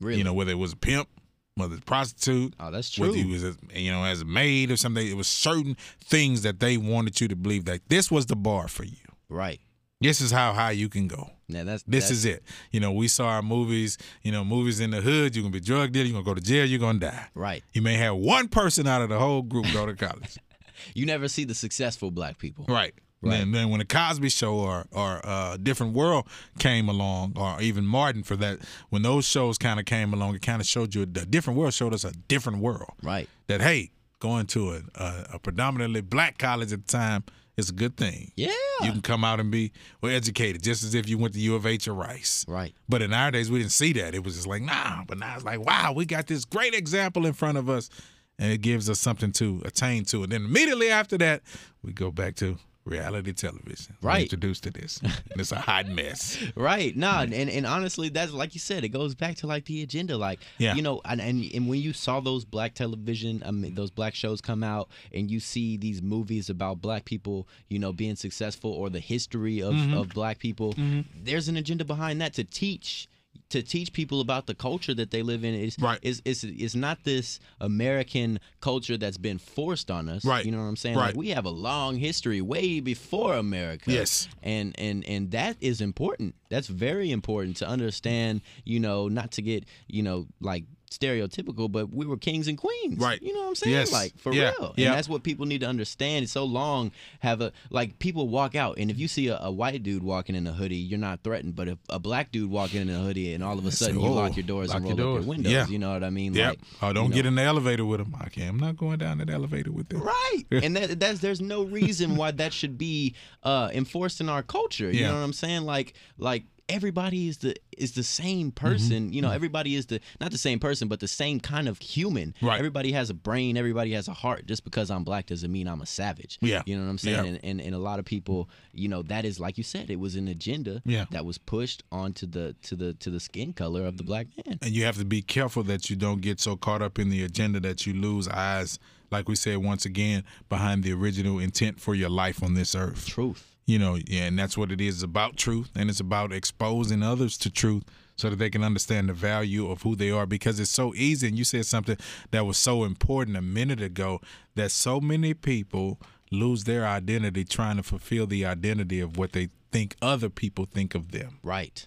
Really. 0.00 0.18
You 0.18 0.24
know, 0.24 0.32
whether 0.34 0.50
it 0.50 0.58
was 0.58 0.72
a 0.72 0.76
pimp, 0.76 1.08
whether 1.54 1.74
it's 1.74 1.82
a 1.82 1.84
prostitute, 1.84 2.54
oh, 2.58 2.72
that's 2.72 2.90
true. 2.90 3.06
whether 3.06 3.18
you 3.18 3.28
was, 3.28 3.44
a, 3.44 3.54
you 3.74 3.92
know, 3.92 4.02
as 4.02 4.20
a 4.22 4.24
maid 4.24 4.72
or 4.72 4.76
something. 4.76 5.06
It 5.06 5.16
was 5.16 5.28
certain 5.28 5.76
things 6.02 6.42
that 6.42 6.58
they 6.58 6.76
wanted 6.76 7.20
you 7.20 7.28
to 7.28 7.36
believe 7.36 7.66
that 7.66 7.82
this 7.88 8.10
was 8.10 8.26
the 8.26 8.34
bar 8.36 8.66
for 8.68 8.84
you. 8.84 8.96
right. 9.28 9.60
This 10.00 10.20
is 10.20 10.32
how 10.32 10.52
high 10.52 10.72
you 10.72 10.88
can 10.88 11.06
go. 11.06 11.30
Now 11.52 11.64
that's 11.64 11.82
This 11.84 12.04
that's, 12.04 12.10
is 12.10 12.24
it. 12.24 12.42
You 12.70 12.80
know, 12.80 12.92
we 12.92 13.08
saw 13.08 13.26
our 13.28 13.42
movies. 13.42 13.98
You 14.22 14.32
know, 14.32 14.44
movies 14.44 14.80
in 14.80 14.90
the 14.90 15.00
hood. 15.00 15.34
You're 15.36 15.42
gonna 15.42 15.52
be 15.52 15.60
drug 15.60 15.92
dealer. 15.92 16.06
You're 16.06 16.14
gonna 16.14 16.24
go 16.24 16.34
to 16.34 16.40
jail. 16.40 16.64
You're 16.64 16.78
gonna 16.80 16.98
die. 16.98 17.26
right. 17.34 17.62
You 17.72 17.82
may 17.82 17.94
have 17.94 18.16
one 18.16 18.48
person 18.48 18.86
out 18.86 19.02
of 19.02 19.08
the 19.08 19.18
whole 19.18 19.42
group 19.42 19.66
go 19.72 19.86
to 19.86 19.94
college. 19.94 20.38
You 20.94 21.06
never 21.06 21.28
see 21.28 21.44
the 21.44 21.54
successful 21.54 22.10
black 22.10 22.38
people. 22.38 22.64
Right. 22.68 22.92
Right. 23.22 23.38
Then, 23.38 23.52
then 23.52 23.70
when 23.70 23.78
the 23.78 23.84
Cosby 23.84 24.30
Show 24.30 24.54
or 24.56 24.84
or 24.90 25.20
uh, 25.24 25.56
Different 25.56 25.94
World 25.94 26.26
came 26.58 26.88
along, 26.88 27.34
or 27.36 27.62
even 27.62 27.86
Martin 27.86 28.24
for 28.24 28.34
that, 28.36 28.58
when 28.90 29.02
those 29.02 29.24
shows 29.24 29.58
kind 29.58 29.78
of 29.78 29.86
came 29.86 30.12
along, 30.12 30.34
it 30.34 30.42
kind 30.42 30.60
of 30.60 30.66
showed 30.66 30.92
you 30.92 31.02
a, 31.02 31.04
a 31.04 31.24
different 31.24 31.56
world. 31.56 31.72
Showed 31.72 31.94
us 31.94 32.02
a 32.02 32.10
different 32.26 32.58
world. 32.58 32.90
Right. 33.00 33.28
That 33.46 33.60
hey, 33.60 33.92
going 34.18 34.46
to 34.46 34.70
a, 34.72 34.80
a, 34.96 35.26
a 35.34 35.38
predominantly 35.38 36.00
black 36.00 36.38
college 36.38 36.72
at 36.72 36.84
the 36.86 36.92
time 36.92 37.22
is 37.56 37.70
a 37.70 37.72
good 37.72 37.96
thing. 37.96 38.32
Yeah. 38.36 38.50
You 38.80 38.92
can 38.92 39.02
come 39.02 39.24
out 39.24 39.40
and 39.40 39.50
be 39.50 39.72
well 40.00 40.14
educated, 40.14 40.62
just 40.62 40.82
as 40.82 40.94
if 40.94 41.08
you 41.08 41.18
went 41.18 41.34
to 41.34 41.40
U 41.40 41.54
of 41.54 41.66
H 41.66 41.86
or 41.86 41.94
Rice. 41.94 42.44
right. 42.48 42.74
But 42.88 43.02
in 43.02 43.12
our 43.12 43.30
days, 43.30 43.50
we 43.50 43.58
didn't 43.58 43.72
see 43.72 43.92
that. 43.94 44.14
It 44.14 44.24
was 44.24 44.34
just 44.34 44.46
like, 44.46 44.62
nah. 44.62 45.04
But 45.06 45.18
now 45.18 45.34
it's 45.34 45.44
like, 45.44 45.60
wow, 45.60 45.92
we 45.94 46.06
got 46.06 46.26
this 46.26 46.44
great 46.44 46.74
example 46.74 47.26
in 47.26 47.32
front 47.32 47.58
of 47.58 47.68
us, 47.68 47.90
and 48.38 48.50
it 48.52 48.58
gives 48.62 48.88
us 48.88 48.98
something 49.00 49.32
to 49.32 49.62
attain 49.64 50.04
to. 50.06 50.22
And 50.22 50.32
then 50.32 50.44
immediately 50.44 50.90
after 50.90 51.18
that, 51.18 51.42
we 51.82 51.92
go 51.92 52.10
back 52.10 52.36
to 52.36 52.58
reality 52.84 53.32
television. 53.32 53.96
Right. 54.02 54.22
introduced 54.22 54.64
to 54.64 54.70
this. 54.70 54.98
and 55.02 55.12
it's 55.40 55.52
a 55.52 55.56
hot 55.58 55.86
mess. 55.88 56.38
Right. 56.56 56.96
Nah, 56.96 57.22
and, 57.22 57.32
and 57.34 57.66
honestly, 57.66 58.08
that's 58.08 58.32
like 58.32 58.54
you 58.54 58.60
said, 58.60 58.84
it 58.84 58.88
goes 58.88 59.14
back 59.14 59.36
to 59.36 59.46
like 59.46 59.64
the 59.66 59.82
agenda. 59.82 60.16
Like, 60.16 60.40
Yeah. 60.58 60.74
you 60.74 60.82
know, 60.82 61.00
and, 61.04 61.20
and, 61.20 61.44
and 61.54 61.68
when 61.68 61.80
you 61.80 61.92
saw 61.92 62.20
those 62.20 62.44
black 62.44 62.74
television, 62.74 63.42
I 63.46 63.50
mean, 63.52 63.74
those 63.74 63.90
black 63.90 64.14
shows 64.14 64.40
come 64.40 64.62
out 64.64 64.88
and 65.12 65.30
you 65.30 65.40
see 65.40 65.76
these 65.76 66.02
movies 66.02 66.50
about 66.50 66.80
black 66.82 67.04
people, 67.04 67.46
you 67.68 67.78
know, 67.78 67.92
being 67.92 68.16
successful 68.16 68.72
or 68.72 68.90
the 68.90 69.00
history 69.00 69.60
of, 69.62 69.72
Mm-hmm. 69.74 69.94
of 69.96 70.08
black 70.10 70.38
people, 70.38 70.74
there's 71.22 71.48
an 71.48 71.56
agenda 71.56 71.84
behind 71.84 72.20
that 72.20 72.34
to 72.34 72.44
teach. 72.44 73.08
To 73.52 73.62
teach 73.62 73.92
people 73.92 74.20
about 74.20 74.46
the 74.46 74.54
culture 74.54 74.94
that 74.94 75.10
they 75.10 75.22
live 75.22 75.44
in 75.44 75.54
is 75.54 75.76
Right. 75.78 75.98
is 76.02 76.20
is 76.24 76.42
is 76.44 76.74
not 76.74 77.04
this 77.04 77.38
American 77.60 78.40
culture 78.60 78.96
that's 78.96 79.18
been 79.18 79.38
forced 79.38 79.90
on 79.90 80.08
us. 80.08 80.24
Right. 80.24 80.44
You 80.44 80.52
know 80.52 80.58
what 80.58 80.64
I'm 80.64 80.76
saying? 80.76 80.96
Right. 80.96 81.06
Like 81.08 81.16
we 81.16 81.28
have 81.30 81.44
a 81.44 81.50
long 81.50 81.96
history 81.96 82.40
way 82.40 82.80
before 82.80 83.34
America 83.34 83.92
Yes. 83.92 84.28
and 84.42 84.74
and 84.78 85.04
and 85.06 85.30
that 85.32 85.56
is 85.60 85.80
important 85.80 86.34
that's 86.48 86.68
very 86.68 87.10
important 87.10 87.56
to 87.58 87.66
understand 87.66 88.40
you 88.64 88.80
know 88.80 89.08
not 89.08 89.32
to 89.32 89.42
get 89.42 89.64
you 89.86 90.02
know 90.02 90.26
like 90.40 90.64
stereotypical 90.98 91.70
but 91.70 91.92
we 91.94 92.06
were 92.06 92.16
kings 92.16 92.48
and 92.48 92.58
queens 92.58 92.98
Right. 92.98 93.20
you 93.22 93.32
know 93.32 93.40
what 93.40 93.48
i'm 93.48 93.54
saying 93.54 93.74
Yes. 93.74 93.92
like 93.92 94.18
for 94.18 94.32
Yeah. 94.32 94.52
real 94.58 94.74
Yeah. 94.76 94.86
and 94.88 94.94
that's 94.96 95.08
what 95.08 95.22
people 95.22 95.46
need 95.46 95.60
to 95.62 95.66
understand 95.68 96.22
it's 96.24 96.32
so 96.32 96.44
long 96.44 96.92
have 97.20 97.40
a 97.40 97.52
like 97.70 97.98
people 97.98 98.28
walk 98.28 98.54
out 98.54 98.78
and 98.78 98.90
if 98.90 98.98
you 98.98 99.08
see 99.08 99.28
a, 99.28 99.38
a 99.40 99.50
white 99.50 99.82
dude 99.82 100.02
walking 100.02 100.34
in 100.34 100.46
a 100.46 100.52
hoodie 100.52 100.76
you're 100.76 100.98
not 100.98 101.22
threatened 101.22 101.56
but 101.56 101.68
if 101.68 101.78
a 101.88 101.98
black 101.98 102.30
dude 102.32 102.50
walking 102.50 102.80
in 102.82 102.90
a 102.90 102.98
hoodie 102.98 103.32
and 103.34 103.42
all 103.42 103.58
of 103.58 103.66
a 103.66 103.70
sudden 103.72 103.98
you 104.00 104.08
lock 104.08 104.36
your 104.36 104.44
doors 104.46 104.70
and 104.72 104.84
roll 104.84 104.96
your 104.96 105.08
up 105.10 105.20
your 105.20 105.28
windows 105.28 105.52
Yeah. 105.52 105.66
you 105.68 105.78
know 105.78 105.92
what 105.92 106.04
i 106.04 106.10
mean 106.10 106.34
Yep. 106.34 106.48
like 106.50 106.58
oh, 106.82 106.92
don't 106.92 107.08
you 107.08 107.14
get 107.14 107.26
in 107.26 107.34
the 107.34 107.42
elevator 107.42 107.84
with 107.84 108.00
them. 108.00 108.14
Okay, 108.26 108.46
I'm 108.46 108.58
not 108.58 108.76
going 108.76 108.98
down 108.98 109.18
that 109.18 109.30
elevator 109.30 109.70
with 109.72 109.88
them. 109.88 110.00
Right. 110.02 110.42
and 110.50 110.76
that 110.76 110.98
that's 111.00 111.20
there's 111.20 111.40
no 111.40 111.62
reason 111.64 112.16
why 112.16 112.30
that 112.32 112.52
should 112.52 112.76
be 112.78 113.14
uh 113.42 113.70
enforced 113.72 114.20
in 114.20 114.28
our 114.28 114.42
culture. 114.42 114.90
You 114.90 115.00
Yeah. 115.00 115.08
know 115.08 115.14
what 115.14 115.20
I'm 115.24 115.32
saying? 115.32 115.62
Like 115.62 115.94
like 116.18 116.44
everybody 116.68 117.28
is 117.28 117.38
the 117.38 117.54
is 117.76 117.92
the 117.92 118.02
same 118.02 118.50
Mm-hmm. 118.52 118.66
person. 118.66 119.12
You 119.12 119.22
know, 119.22 119.30
everybody 119.30 119.74
is 119.74 119.86
the 119.86 120.00
not 120.20 120.30
the 120.30 120.38
same 120.38 120.58
person, 120.58 120.88
but 120.88 121.00
the 121.00 121.08
same 121.08 121.40
kind 121.40 121.68
of 121.68 121.78
human. 121.78 122.34
Right. 122.42 122.58
Everybody 122.58 122.92
has 122.92 123.10
a 123.10 123.14
brain, 123.14 123.56
everybody 123.56 123.92
has 123.92 124.08
a 124.08 124.12
heart. 124.12 124.46
Just 124.46 124.64
because 124.64 124.90
I'm 124.90 125.04
black 125.04 125.26
doesn't 125.26 125.50
mean 125.50 125.66
I'm 125.68 125.80
a 125.80 125.86
savage. 125.86 126.38
Yeah. 126.40 126.62
You 126.66 126.76
know 126.76 126.84
what 126.84 126.90
I'm 126.90 126.98
saying? 126.98 127.16
Yeah. 127.24 127.30
And, 127.30 127.40
and 127.44 127.60
and 127.60 127.74
a 127.74 127.78
lot 127.78 127.98
of 127.98 128.04
people, 128.04 128.48
you 128.72 128.88
know, 128.88 129.02
that 129.02 129.24
is 129.24 129.38
like 129.40 129.58
you 129.58 129.64
said, 129.64 129.90
it 129.90 129.98
was 129.98 130.16
an 130.16 130.28
agenda 130.28 130.82
Yeah. 130.84 131.06
that 131.10 131.24
was 131.24 131.38
pushed 131.38 131.82
onto 131.92 132.26
the 132.26 132.54
to 132.64 132.76
the 132.76 132.94
to 132.94 133.10
the 133.10 133.20
skin 133.20 133.52
color 133.52 133.84
of 133.86 133.96
the 133.96 134.04
black 134.04 134.26
man. 134.46 134.58
And 134.62 134.70
you 134.72 134.84
have 134.84 134.96
to 134.98 135.04
be 135.04 135.22
careful 135.22 135.62
that 135.64 135.90
you 135.90 135.96
don't 135.96 136.20
get 136.20 136.40
so 136.40 136.56
caught 136.56 136.82
up 136.82 136.98
in 136.98 137.08
the 137.10 137.22
agenda 137.24 137.60
that 137.60 137.86
you 137.86 137.92
lose 137.94 138.28
eyes, 138.28 138.78
like 139.10 139.28
we 139.28 139.36
said 139.36 139.58
once 139.58 139.84
again, 139.84 140.24
behind 140.48 140.82
the 140.84 140.92
original 140.92 141.38
intent 141.38 141.80
for 141.80 141.94
your 141.94 142.10
life 142.10 142.42
on 142.42 142.54
this 142.54 142.74
earth. 142.74 143.06
Truth. 143.06 143.51
You 143.64 143.78
know, 143.78 143.96
yeah, 144.06 144.24
and 144.24 144.38
that's 144.38 144.58
what 144.58 144.72
it 144.72 144.80
is 144.80 145.02
about 145.02 145.36
truth, 145.36 145.70
and 145.76 145.88
it's 145.88 146.00
about 146.00 146.32
exposing 146.32 147.02
others 147.02 147.38
to 147.38 147.50
truth 147.50 147.84
so 148.16 148.30
that 148.30 148.36
they 148.36 148.50
can 148.50 148.62
understand 148.62 149.08
the 149.08 149.12
value 149.12 149.70
of 149.70 149.82
who 149.82 149.96
they 149.96 150.10
are 150.10 150.26
because 150.26 150.60
it's 150.60 150.70
so 150.70 150.94
easy. 150.94 151.28
And 151.28 151.38
you 151.38 151.44
said 151.44 151.66
something 151.66 151.96
that 152.30 152.44
was 152.44 152.58
so 152.58 152.84
important 152.84 153.36
a 153.36 153.42
minute 153.42 153.80
ago 153.80 154.20
that 154.54 154.70
so 154.70 155.00
many 155.00 155.34
people 155.34 156.00
lose 156.30 156.64
their 156.64 156.86
identity 156.86 157.44
trying 157.44 157.76
to 157.76 157.82
fulfill 157.82 158.26
the 158.26 158.44
identity 158.44 159.00
of 159.00 159.16
what 159.16 159.32
they 159.32 159.48
think 159.70 159.96
other 160.02 160.28
people 160.28 160.66
think 160.66 160.94
of 160.94 161.12
them. 161.12 161.38
Right. 161.42 161.86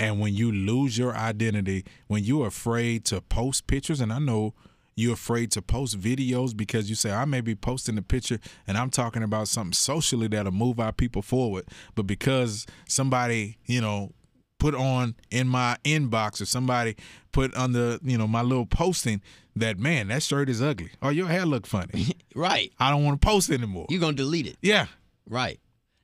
And 0.00 0.20
when 0.20 0.34
you 0.34 0.52
lose 0.52 0.96
your 0.96 1.16
identity, 1.16 1.84
when 2.06 2.22
you're 2.22 2.46
afraid 2.46 3.04
to 3.06 3.20
post 3.20 3.66
pictures, 3.66 4.00
and 4.00 4.12
I 4.12 4.20
know 4.20 4.54
you're 4.98 5.14
afraid 5.14 5.50
to 5.52 5.62
post 5.62 5.98
videos 5.98 6.56
because 6.56 6.88
you 6.90 6.96
say, 6.96 7.12
I 7.12 7.24
may 7.24 7.40
be 7.40 7.54
posting 7.54 7.96
a 7.98 8.02
picture 8.02 8.38
and 8.66 8.76
I'm 8.76 8.90
talking 8.90 9.22
about 9.22 9.48
something 9.48 9.72
socially 9.72 10.28
that'll 10.28 10.52
move 10.52 10.80
our 10.80 10.92
people 10.92 11.22
forward. 11.22 11.64
But 11.94 12.06
because 12.06 12.66
somebody, 12.88 13.58
you 13.66 13.80
know, 13.80 14.12
put 14.58 14.74
on 14.74 15.14
in 15.30 15.46
my 15.48 15.76
inbox 15.84 16.40
or 16.40 16.46
somebody 16.46 16.96
put 17.30 17.54
on 17.54 17.70
the 17.72 18.00
you 18.02 18.18
know 18.18 18.26
my 18.26 18.42
little 18.42 18.66
posting 18.66 19.22
that 19.54 19.78
man 19.78 20.08
that 20.08 20.20
shirt 20.20 20.48
is 20.48 20.60
ugly 20.60 20.90
or 21.00 21.12
your 21.12 21.28
hair 21.28 21.46
look 21.46 21.64
funny 21.64 22.08
right. 22.34 22.72
i 22.80 22.90
don't 22.90 23.04
want 23.04 23.20
to 23.20 23.24
post 23.24 23.50
anymore 23.50 23.86
You're 23.88 24.00
gonna 24.00 24.16
delete 24.16 24.48
it. 24.48 24.56
yeah 24.60 24.86
Right. 25.28 25.60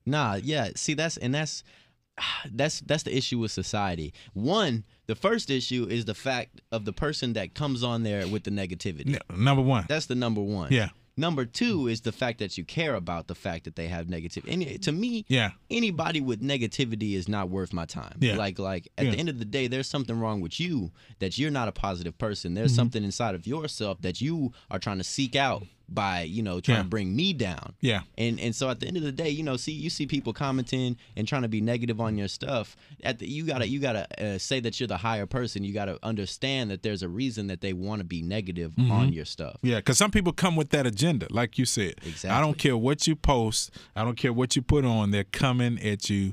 Nah, 0.07 0.35
yeah. 0.35 0.69
See, 0.77 0.95
that's 0.95 1.17
and 1.17 1.35
that's 1.35 1.65
that's 2.53 2.81
that's 2.81 3.05
the 3.05 3.17
issue 3.17 3.39
with 3.39 3.51
society. 3.53 4.13
One, 4.35 4.85
the 5.07 5.15
first 5.15 5.51
issue 5.51 5.87
is 5.89 6.05
the 6.05 6.15
fact 6.15 6.61
of 6.73 6.85
the 6.85 6.93
person 6.93 7.33
that 7.35 7.55
comes 7.55 7.83
on 7.83 8.03
there 8.03 8.27
with 8.27 8.45
the 8.45 8.51
negativity. 8.51 9.15
N- 9.31 9.45
number 9.45 9.63
one 9.63 9.85
That's 9.89 10.07
the 10.07 10.15
number 10.15 10.41
one. 10.41 10.73
yeah 10.73 10.89
Number 11.17 11.45
two 11.45 11.87
is 11.87 12.01
the 12.01 12.11
fact 12.11 12.41
that 12.41 12.59
you 12.59 12.65
care 12.65 12.97
about 12.97 13.29
the 13.29 13.37
fact 13.37 13.67
that 13.67 13.77
they 13.77 13.87
have 13.87 14.09
negative. 14.11 14.45
And 14.49 14.83
to 14.83 14.91
me, 14.91 15.25
yeah 15.29 15.51
anybody 15.71 16.21
with 16.21 16.43
negativity 16.43 17.15
is 17.15 17.29
not 17.29 17.51
worth 17.51 17.73
my 17.73 17.85
time. 17.85 18.17
Yeah. 18.21 18.37
Like 18.37 18.59
like 18.59 18.89
at 18.99 19.05
Yeah. 19.05 19.13
the 19.13 19.19
end 19.19 19.29
of 19.29 19.39
the 19.39 19.45
day, 19.45 19.69
there's 19.69 19.87
something 19.89 20.19
wrong 20.19 20.41
with 20.41 20.59
you 20.59 20.91
that 21.21 21.39
you're 21.39 21.53
not 21.53 21.69
a 21.69 21.73
positive 21.73 22.19
person. 22.19 22.55
There's 22.55 22.73
Mm-hmm. 22.73 22.77
something 22.77 23.05
inside 23.05 23.37
of 23.37 23.47
yourself 23.47 24.01
that 24.03 24.21
you 24.21 24.53
are 24.73 24.81
trying 24.81 24.99
to 24.99 25.05
seek 25.05 25.37
out 25.37 25.63
by 25.88 26.23
you 26.23 26.43
know 26.43 26.61
trying 26.61 26.79
Yeah. 26.79 26.83
to 26.85 26.88
bring 26.88 27.14
me 27.14 27.33
down. 27.33 27.75
yeah 27.81 28.00
And 28.17 28.41
and 28.41 28.55
so 28.57 28.71
at 28.71 28.81
the 28.81 28.87
end 28.87 28.97
of 28.97 29.03
the 29.03 29.12
day, 29.12 29.29
you 29.29 29.43
know, 29.43 29.57
see 29.57 29.73
you 29.73 29.91
see 29.91 30.07
people 30.07 30.33
commenting 30.33 30.97
and 31.17 31.29
trying 31.29 31.43
to 31.43 31.49
be 31.49 31.61
negative 31.61 32.00
on 32.00 32.17
your 32.17 32.29
stuff. 32.29 32.76
At 33.03 33.19
the, 33.19 33.29
you 33.29 33.45
gotta 33.45 33.69
you 33.69 33.81
gotta 33.81 34.07
uh, 34.25 34.38
say 34.38 34.61
that 34.61 34.81
you're 34.81 34.87
the 34.87 34.97
higher 34.97 35.26
person. 35.26 35.62
You 35.64 35.73
gotta 35.75 35.99
understand 36.03 36.71
that 36.71 36.83
there's 36.83 37.03
a 37.03 37.09
reason 37.09 37.49
that 37.49 37.61
they 37.61 37.73
want 37.73 38.00
to 38.00 38.05
be 38.05 38.23
negative 38.23 38.73
Mm-hmm. 38.75 38.91
on 38.91 39.12
your 39.12 39.25
stuff. 39.26 39.57
Yeah, 39.62 39.76
because 39.76 39.99
some 39.99 40.11
people 40.11 40.33
come 40.33 40.57
with 40.57 40.71
that 40.71 40.87
agenda, 40.87 41.26
like 41.31 41.59
you 41.59 41.64
said. 41.67 41.95
Exactly. 42.05 42.31
I 42.31 42.41
don't 42.41 42.57
care 42.59 42.76
what 42.76 43.07
you 43.07 43.14
post. 43.17 43.71
I 43.95 44.05
don't 44.05 44.17
care 44.17 44.33
what 44.33 44.57
you 44.57 44.62
put 44.62 44.85
on. 44.85 45.11
They're 45.11 45.25
coming 45.25 45.79
at 45.81 46.09
you 46.11 46.33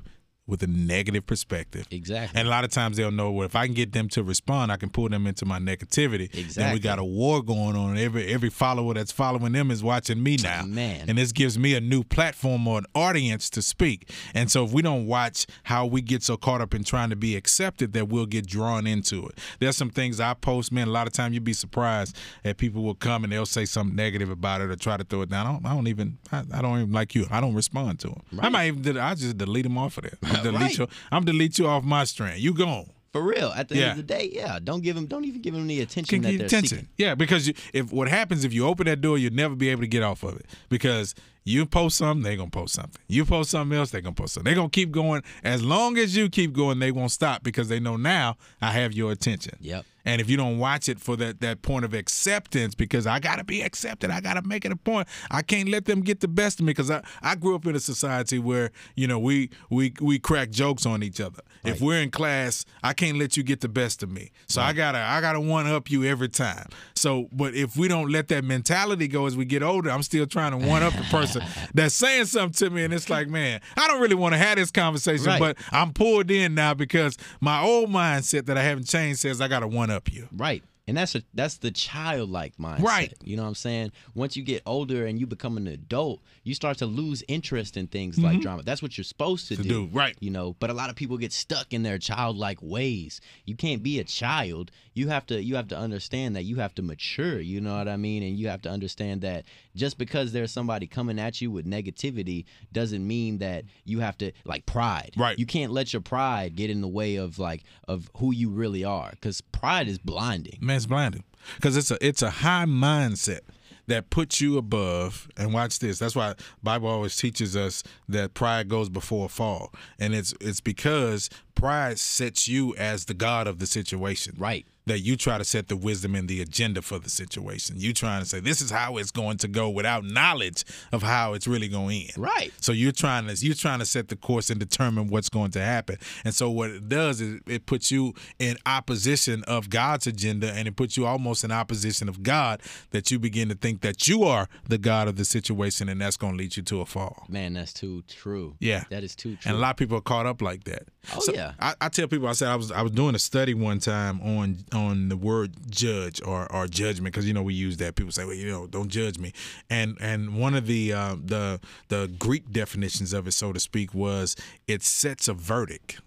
with 0.51 0.61
a 0.63 0.67
negative 0.67 1.25
perspective. 1.25 1.87
Exactly. 1.91 2.37
And 2.37 2.45
a 2.45 2.51
lot 2.51 2.65
of 2.65 2.71
times 2.71 2.97
they'll 2.97 3.09
know, 3.09 3.31
well, 3.31 3.45
if 3.45 3.55
I 3.55 3.65
can 3.65 3.73
get 3.73 3.93
them 3.93 4.09
to 4.09 4.21
respond, 4.21 4.69
I 4.69 4.75
can 4.75 4.89
pull 4.89 5.07
them 5.07 5.25
into 5.25 5.45
my 5.45 5.59
negativity. 5.59 6.25
Exactly. 6.25 6.53
Then 6.55 6.73
we 6.73 6.79
got 6.81 6.99
a 6.99 7.05
war 7.05 7.41
going 7.41 7.77
on. 7.77 7.97
Every 7.97 8.27
every 8.27 8.49
follower 8.49 8.93
that's 8.93 9.13
following 9.13 9.53
them 9.53 9.71
is 9.71 9.81
watching 9.81 10.21
me 10.21 10.35
now. 10.43 10.63
Man. 10.65 11.05
And 11.07 11.17
this 11.17 11.31
gives 11.31 11.57
me 11.57 11.73
a 11.73 11.79
new 11.79 12.03
platform 12.03 12.67
or 12.67 12.79
an 12.79 12.85
audience 12.93 13.49
to 13.51 13.61
speak. 13.61 14.11
And 14.33 14.51
so 14.51 14.65
if 14.65 14.73
we 14.73 14.81
don't 14.81 15.07
watch 15.07 15.47
how 15.63 15.85
we 15.85 16.01
get 16.01 16.21
so 16.21 16.35
caught 16.35 16.59
up 16.59 16.73
in 16.73 16.83
trying 16.83 17.11
to 17.11 17.15
be 17.15 17.37
accepted 17.37 17.93
that 17.93 18.09
we'll 18.09 18.25
get 18.25 18.45
drawn 18.45 18.85
into 18.85 19.25
it. 19.27 19.39
There's 19.59 19.77
some 19.77 19.89
things 19.89 20.19
I 20.19 20.33
post, 20.33 20.73
man, 20.73 20.89
a 20.89 20.91
lot 20.91 21.07
of 21.07 21.13
time 21.13 21.31
you'd 21.31 21.45
be 21.45 21.53
surprised 21.53 22.17
that 22.43 22.57
people 22.57 22.83
will 22.83 22.95
come 22.95 23.23
and 23.23 23.31
they'll 23.31 23.45
say 23.45 23.63
something 23.63 23.95
negative 23.95 24.29
about 24.29 24.59
it 24.59 24.69
or 24.69 24.75
try 24.75 24.97
to 24.97 25.05
throw 25.05 25.21
it 25.21 25.29
down. 25.29 25.47
I 25.47 25.51
don't, 25.53 25.65
I 25.65 25.73
don't 25.75 25.87
even 25.87 26.17
I, 26.29 26.43
I 26.53 26.61
don't 26.61 26.77
even 26.77 26.91
like 26.91 27.15
you. 27.15 27.25
I 27.31 27.39
don't 27.39 27.55
respond 27.55 28.01
to 28.01 28.07
them. 28.07 28.21
I 28.37 28.49
might 28.49 28.67
even 28.67 28.97
I 28.97 29.15
just 29.15 29.37
delete 29.37 29.63
them 29.63 29.77
off 29.77 29.97
of 29.97 30.03
there. 30.03 30.17
I'm 30.47 30.53
delete 30.53 30.61
Right. 30.61 30.77
you. 30.79 30.87
I'm 31.11 31.25
delete 31.25 31.59
you 31.59 31.67
off 31.67 31.83
my 31.83 32.03
strand. 32.03 32.39
You 32.41 32.53
gone. 32.53 32.89
For 33.13 33.21
real, 33.21 33.49
at 33.57 33.67
the 33.67 33.75
Yeah. 33.75 33.81
end 33.89 33.91
of 33.99 34.07
the 34.07 34.13
day, 34.13 34.31
yeah, 34.33 34.57
don't 34.63 34.81
give 34.81 34.95
them, 34.95 35.05
don't 35.05 35.25
even 35.25 35.41
give 35.41 35.53
them 35.53 35.67
the 35.67 35.81
attention 35.81 36.21
Can 36.21 36.31
that 36.31 36.37
they're 36.37 36.45
attention. 36.47 36.77
seeking. 36.77 36.87
Yeah, 36.97 37.13
because 37.13 37.45
you, 37.47 37.53
if 37.73 37.91
what 37.91 38.07
happens 38.07 38.45
if 38.45 38.53
you 38.53 38.65
open 38.65 38.85
that 38.85 39.01
door, 39.01 39.17
you'll 39.17 39.33
never 39.33 39.53
be 39.53 39.67
able 39.67 39.81
to 39.81 39.87
get 39.87 40.01
off 40.01 40.23
of 40.23 40.37
it 40.37 40.45
because 40.69 41.13
you 41.43 41.65
post 41.65 41.97
something, 41.97 42.23
they're 42.23 42.37
gonna 42.37 42.49
post 42.49 42.75
something. 42.75 43.01
You 43.07 43.25
post 43.25 43.51
something 43.51 43.77
else, 43.77 43.91
they're 43.91 44.01
gonna 44.01 44.15
post 44.15 44.33
something. 44.33 44.45
They're 44.45 44.55
gonna 44.55 44.69
keep 44.69 44.91
going 44.91 45.23
as 45.43 45.63
long 45.63 45.97
as 45.97 46.15
you 46.15 46.29
keep 46.29 46.53
going. 46.53 46.79
They 46.79 46.91
won't 46.91 47.11
stop 47.11 47.43
because 47.43 47.67
they 47.67 47.79
know 47.79 47.97
now 47.97 48.37
I 48.61 48.71
have 48.71 48.93
your 48.93 49.11
attention. 49.11 49.57
Yep. 49.59 49.85
And 50.05 50.19
if 50.19 50.29
you 50.29 50.37
don't 50.37 50.57
watch 50.57 50.89
it 50.89 50.99
for 50.99 51.15
that 51.17 51.41
that 51.41 51.61
point 51.61 51.85
of 51.85 51.93
acceptance, 51.93 52.75
because 52.75 53.05
I 53.05 53.19
gotta 53.19 53.43
be 53.43 53.61
accepted, 53.61 54.11
I 54.11 54.19
gotta 54.21 54.41
make 54.41 54.65
it 54.65 54.71
a 54.71 54.75
point. 54.75 55.07
I 55.29 55.41
can't 55.41 55.69
let 55.69 55.85
them 55.85 56.01
get 56.01 56.19
the 56.19 56.27
best 56.27 56.59
of 56.59 56.65
me 56.65 56.71
because 56.71 56.89
I, 56.89 57.03
I 57.21 57.35
grew 57.35 57.55
up 57.55 57.65
in 57.65 57.75
a 57.75 57.79
society 57.79 58.39
where 58.39 58.71
you 58.95 59.07
know 59.07 59.19
we 59.19 59.49
we 59.69 59.93
we 60.01 60.19
crack 60.19 60.49
jokes 60.49 60.85
on 60.85 61.03
each 61.03 61.21
other. 61.21 61.41
If 61.63 61.79
we're 61.79 62.01
in 62.01 62.09
class, 62.09 62.65
I 62.83 62.93
can't 62.93 63.19
let 63.19 63.37
you 63.37 63.43
get 63.43 63.61
the 63.61 63.69
best 63.69 64.01
of 64.01 64.09
me. 64.09 64.31
So 64.47 64.61
I 64.61 64.73
gotta 64.73 64.97
I 64.97 65.21
gotta 65.21 65.39
one 65.39 65.67
up 65.67 65.91
you 65.91 66.03
every 66.03 66.29
time. 66.29 66.67
So, 66.95 67.27
but 67.31 67.53
if 67.53 67.77
we 67.77 67.87
don't 67.87 68.09
let 68.11 68.27
that 68.29 68.43
mentality 68.43 69.07
go 69.07 69.27
as 69.27 69.37
we 69.37 69.45
get 69.45 69.61
older, 69.61 69.91
I'm 69.91 70.03
still 70.03 70.25
trying 70.25 70.59
to 70.59 70.67
one 70.67 70.81
up 70.83 70.93
the 70.93 71.03
person 71.03 71.30
that's 71.73 71.93
saying 71.95 72.25
something 72.25 72.67
to 72.69 72.73
me, 72.73 72.83
and 72.83 72.93
it's 72.93 73.09
like, 73.09 73.27
man, 73.27 73.61
I 73.77 73.87
don't 73.87 74.01
really 74.01 74.15
want 74.15 74.33
to 74.33 74.37
have 74.37 74.57
this 74.57 74.71
conversation, 74.71 75.25
Right. 75.27 75.39
but 75.39 75.57
I'm 75.71 75.93
pulled 75.93 76.31
in 76.31 76.55
now 76.55 76.73
because 76.73 77.17
my 77.39 77.61
old 77.61 77.89
mindset 77.89 78.45
that 78.47 78.57
I 78.57 78.63
haven't 78.63 78.87
changed 78.87 79.19
says 79.21 79.41
I 79.41 79.47
gotta 79.47 79.67
one 79.67 79.89
up 79.89 80.11
you. 80.11 80.27
Right. 80.35 80.63
And 80.87 80.97
that's 80.97 81.15
a 81.15 81.21
that's 81.33 81.57
the 81.57 81.71
childlike 81.71 82.57
mindset. 82.57 82.79
Right. 82.81 83.13
You 83.23 83.37
know 83.37 83.43
what 83.43 83.49
I'm 83.49 83.55
saying? 83.55 83.91
Once 84.15 84.35
you 84.35 84.43
get 84.43 84.63
older 84.65 85.05
and 85.05 85.19
you 85.19 85.27
become 85.27 85.55
an 85.57 85.67
adult, 85.67 86.21
you 86.43 86.53
start 86.55 86.79
to 86.79 86.85
lose 86.85 87.23
interest 87.27 87.77
in 87.77 87.87
things 87.87 88.17
like 88.17 88.41
drama. 88.41 88.63
That's 88.63 88.81
what 88.81 88.97
you're 88.97 89.05
supposed 89.05 89.47
to, 89.47 89.53
Mm-hmm. 89.53 89.63
To 89.63 89.69
do, 89.69 89.89
right. 89.91 90.15
You 90.19 90.31
know, 90.31 90.55
but 90.59 90.69
a 90.69 90.73
lot 90.73 90.89
of 90.89 90.95
people 90.95 91.17
get 91.17 91.31
stuck 91.33 91.73
in 91.73 91.83
their 91.83 91.97
childlike 91.97 92.57
ways. 92.61 93.21
You 93.45 93.55
can't 93.55 93.83
be 93.83 93.99
a 93.99 94.03
child. 94.03 94.71
You 94.93 95.09
have 95.09 95.25
to 95.27 95.41
you 95.41 95.55
have 95.55 95.67
to 95.69 95.77
understand 95.77 96.35
that 96.35 96.43
you 96.43 96.55
have 96.57 96.73
to 96.75 96.81
mature, 96.81 97.39
you 97.39 97.61
know 97.61 97.77
what 97.77 97.87
I 97.87 97.97
mean? 97.97 98.23
And 98.23 98.37
you 98.37 98.47
have 98.47 98.61
to 98.63 98.69
understand 98.69 99.21
that 99.21 99.45
just 99.75 99.97
because 99.97 100.31
there's 100.31 100.51
somebody 100.51 100.87
coming 100.87 101.19
at 101.19 101.41
you 101.41 101.51
with 101.51 101.65
negativity 101.65 102.45
doesn't 102.73 103.05
mean 103.05 103.37
that 103.37 103.65
you 103.85 103.99
have 103.99 104.17
to 104.19 104.31
like 104.45 104.65
pride. 104.65 105.11
Right. 105.15 105.37
You 105.37 105.45
can't 105.45 105.71
let 105.71 105.93
your 105.93 106.01
pride 106.01 106.55
get 106.55 106.69
in 106.69 106.81
the 106.81 106.87
way 106.87 107.17
of 107.17 107.37
like 107.39 107.63
of 107.87 108.09
who 108.17 108.33
you 108.33 108.49
really 108.49 108.83
are 108.83 109.11
cuz 109.21 109.41
pride 109.41 109.87
is 109.87 109.97
blinding. 109.99 110.57
Man, 110.61 110.70
it's 110.75 110.85
blinding 110.85 111.23
because 111.55 111.77
it's 111.77 111.91
a 111.91 111.97
it's 112.05 112.21
a 112.21 112.29
high 112.29 112.65
mindset 112.65 113.41
that 113.87 114.09
puts 114.09 114.39
you 114.39 114.57
above. 114.57 115.27
And 115.37 115.53
watch 115.53 115.79
this. 115.79 115.99
That's 115.99 116.15
why 116.15 116.35
Bible 116.63 116.87
always 116.87 117.15
teaches 117.15 117.55
us 117.55 117.83
that 118.07 118.33
pride 118.33 118.69
goes 118.69 118.89
before 118.89 119.25
a 119.25 119.29
fall, 119.29 119.73
and 119.99 120.13
it's 120.13 120.33
it's 120.39 120.61
because 120.61 121.29
pride 121.55 121.99
sets 121.99 122.47
you 122.47 122.75
as 122.75 123.05
the 123.05 123.13
god 123.13 123.47
of 123.47 123.59
the 123.59 123.67
situation. 123.67 124.35
Right. 124.37 124.65
That 124.87 124.99
you 124.99 125.15
try 125.15 125.37
to 125.37 125.43
set 125.43 125.67
the 125.67 125.77
wisdom 125.77 126.15
and 126.15 126.27
the 126.27 126.41
agenda 126.41 126.81
for 126.81 126.97
the 126.97 127.09
situation. 127.09 127.75
You 127.79 127.93
trying 127.93 128.21
to 128.21 128.27
say 128.27 128.39
this 128.39 128.61
is 128.61 128.71
how 128.71 128.97
it's 128.97 129.11
going 129.11 129.37
to 129.37 129.47
go 129.47 129.69
without 129.69 130.03
knowledge 130.03 130.63
of 130.91 131.03
how 131.03 131.33
it's 131.33 131.47
really 131.47 131.67
going 131.67 131.89
to 131.89 131.95
end. 132.07 132.17
Right. 132.17 132.51
So 132.61 132.71
you're 132.71 132.91
trying 132.91 133.27
to 133.27 133.45
you're 133.45 133.55
trying 133.55 133.79
to 133.79 133.85
set 133.85 134.07
the 134.07 134.15
course 134.15 134.49
and 134.49 134.59
determine 134.59 135.07
what's 135.07 135.29
going 135.29 135.51
to 135.51 135.61
happen. 135.61 135.97
And 136.25 136.33
so 136.33 136.49
what 136.49 136.71
it 136.71 136.89
does 136.89 137.21
is 137.21 137.41
it 137.47 137.65
puts 137.65 137.91
you 137.91 138.13
in 138.39 138.57
opposition 138.65 139.43
of 139.43 139.69
God's 139.69 140.07
agenda 140.07 140.51
and 140.51 140.67
it 140.67 140.75
puts 140.75 140.97
you 140.97 141.05
almost 141.05 141.43
in 141.43 141.51
opposition 141.51 142.09
of 142.09 142.23
God 142.23 142.61
that 142.89 143.11
you 143.11 143.19
begin 143.19 143.49
to 143.49 143.55
think 143.55 143.81
that 143.81 144.07
you 144.07 144.23
are 144.23 144.49
the 144.67 144.77
God 144.77 145.07
of 145.07 145.15
the 145.15 145.25
situation 145.25 145.89
and 145.89 146.01
that's 146.01 146.17
going 146.17 146.33
to 146.33 146.37
lead 146.37 146.57
you 146.57 146.63
to 146.63 146.81
a 146.81 146.85
fall. 146.85 147.25
Man, 147.29 147.53
that's 147.53 147.73
too 147.73 148.03
true. 148.07 148.55
Yeah. 148.59 148.85
That 148.89 149.03
is 149.03 149.15
too 149.15 149.35
true. 149.35 149.49
And 149.49 149.57
a 149.57 149.59
lot 149.59 149.71
of 149.71 149.77
people 149.77 149.97
are 149.97 150.01
caught 150.01 150.25
up 150.25 150.41
like 150.41 150.63
that. 150.63 150.83
Oh, 151.15 151.21
yeah. 151.33 151.53
I, 151.59 151.75
I 151.81 151.89
tell 151.89 152.07
people, 152.07 152.27
I 152.27 152.33
said 152.33 152.49
I 152.49 152.55
was 152.55 152.71
I 152.71 152.81
was 152.81 152.91
doing 152.91 153.15
a 153.15 153.19
study 153.19 153.53
one 153.53 153.79
time 153.79 154.21
on 154.21 154.57
on 154.73 155.09
the 155.09 155.17
word 155.17 155.53
judge 155.69 156.21
or 156.23 156.51
or 156.51 156.67
judgment 156.67 157.13
because 157.13 157.27
you 157.27 157.33
know 157.33 157.43
we 157.43 157.53
use 157.53 157.77
that. 157.77 157.95
People 157.95 158.11
say, 158.11 158.25
well, 158.25 158.35
you 158.35 158.49
know, 158.49 158.67
don't 158.67 158.89
judge 158.89 159.17
me. 159.17 159.33
And 159.69 159.97
and 159.99 160.37
one 160.37 160.55
of 160.55 160.67
the 160.67 160.93
uh, 160.93 161.15
the 161.23 161.59
the 161.89 162.11
Greek 162.19 162.51
definitions 162.51 163.13
of 163.13 163.27
it, 163.27 163.31
so 163.31 163.53
to 163.53 163.59
speak, 163.59 163.93
was 163.93 164.35
it 164.67 164.83
sets 164.83 165.27
a 165.27 165.33
verdict. 165.33 166.01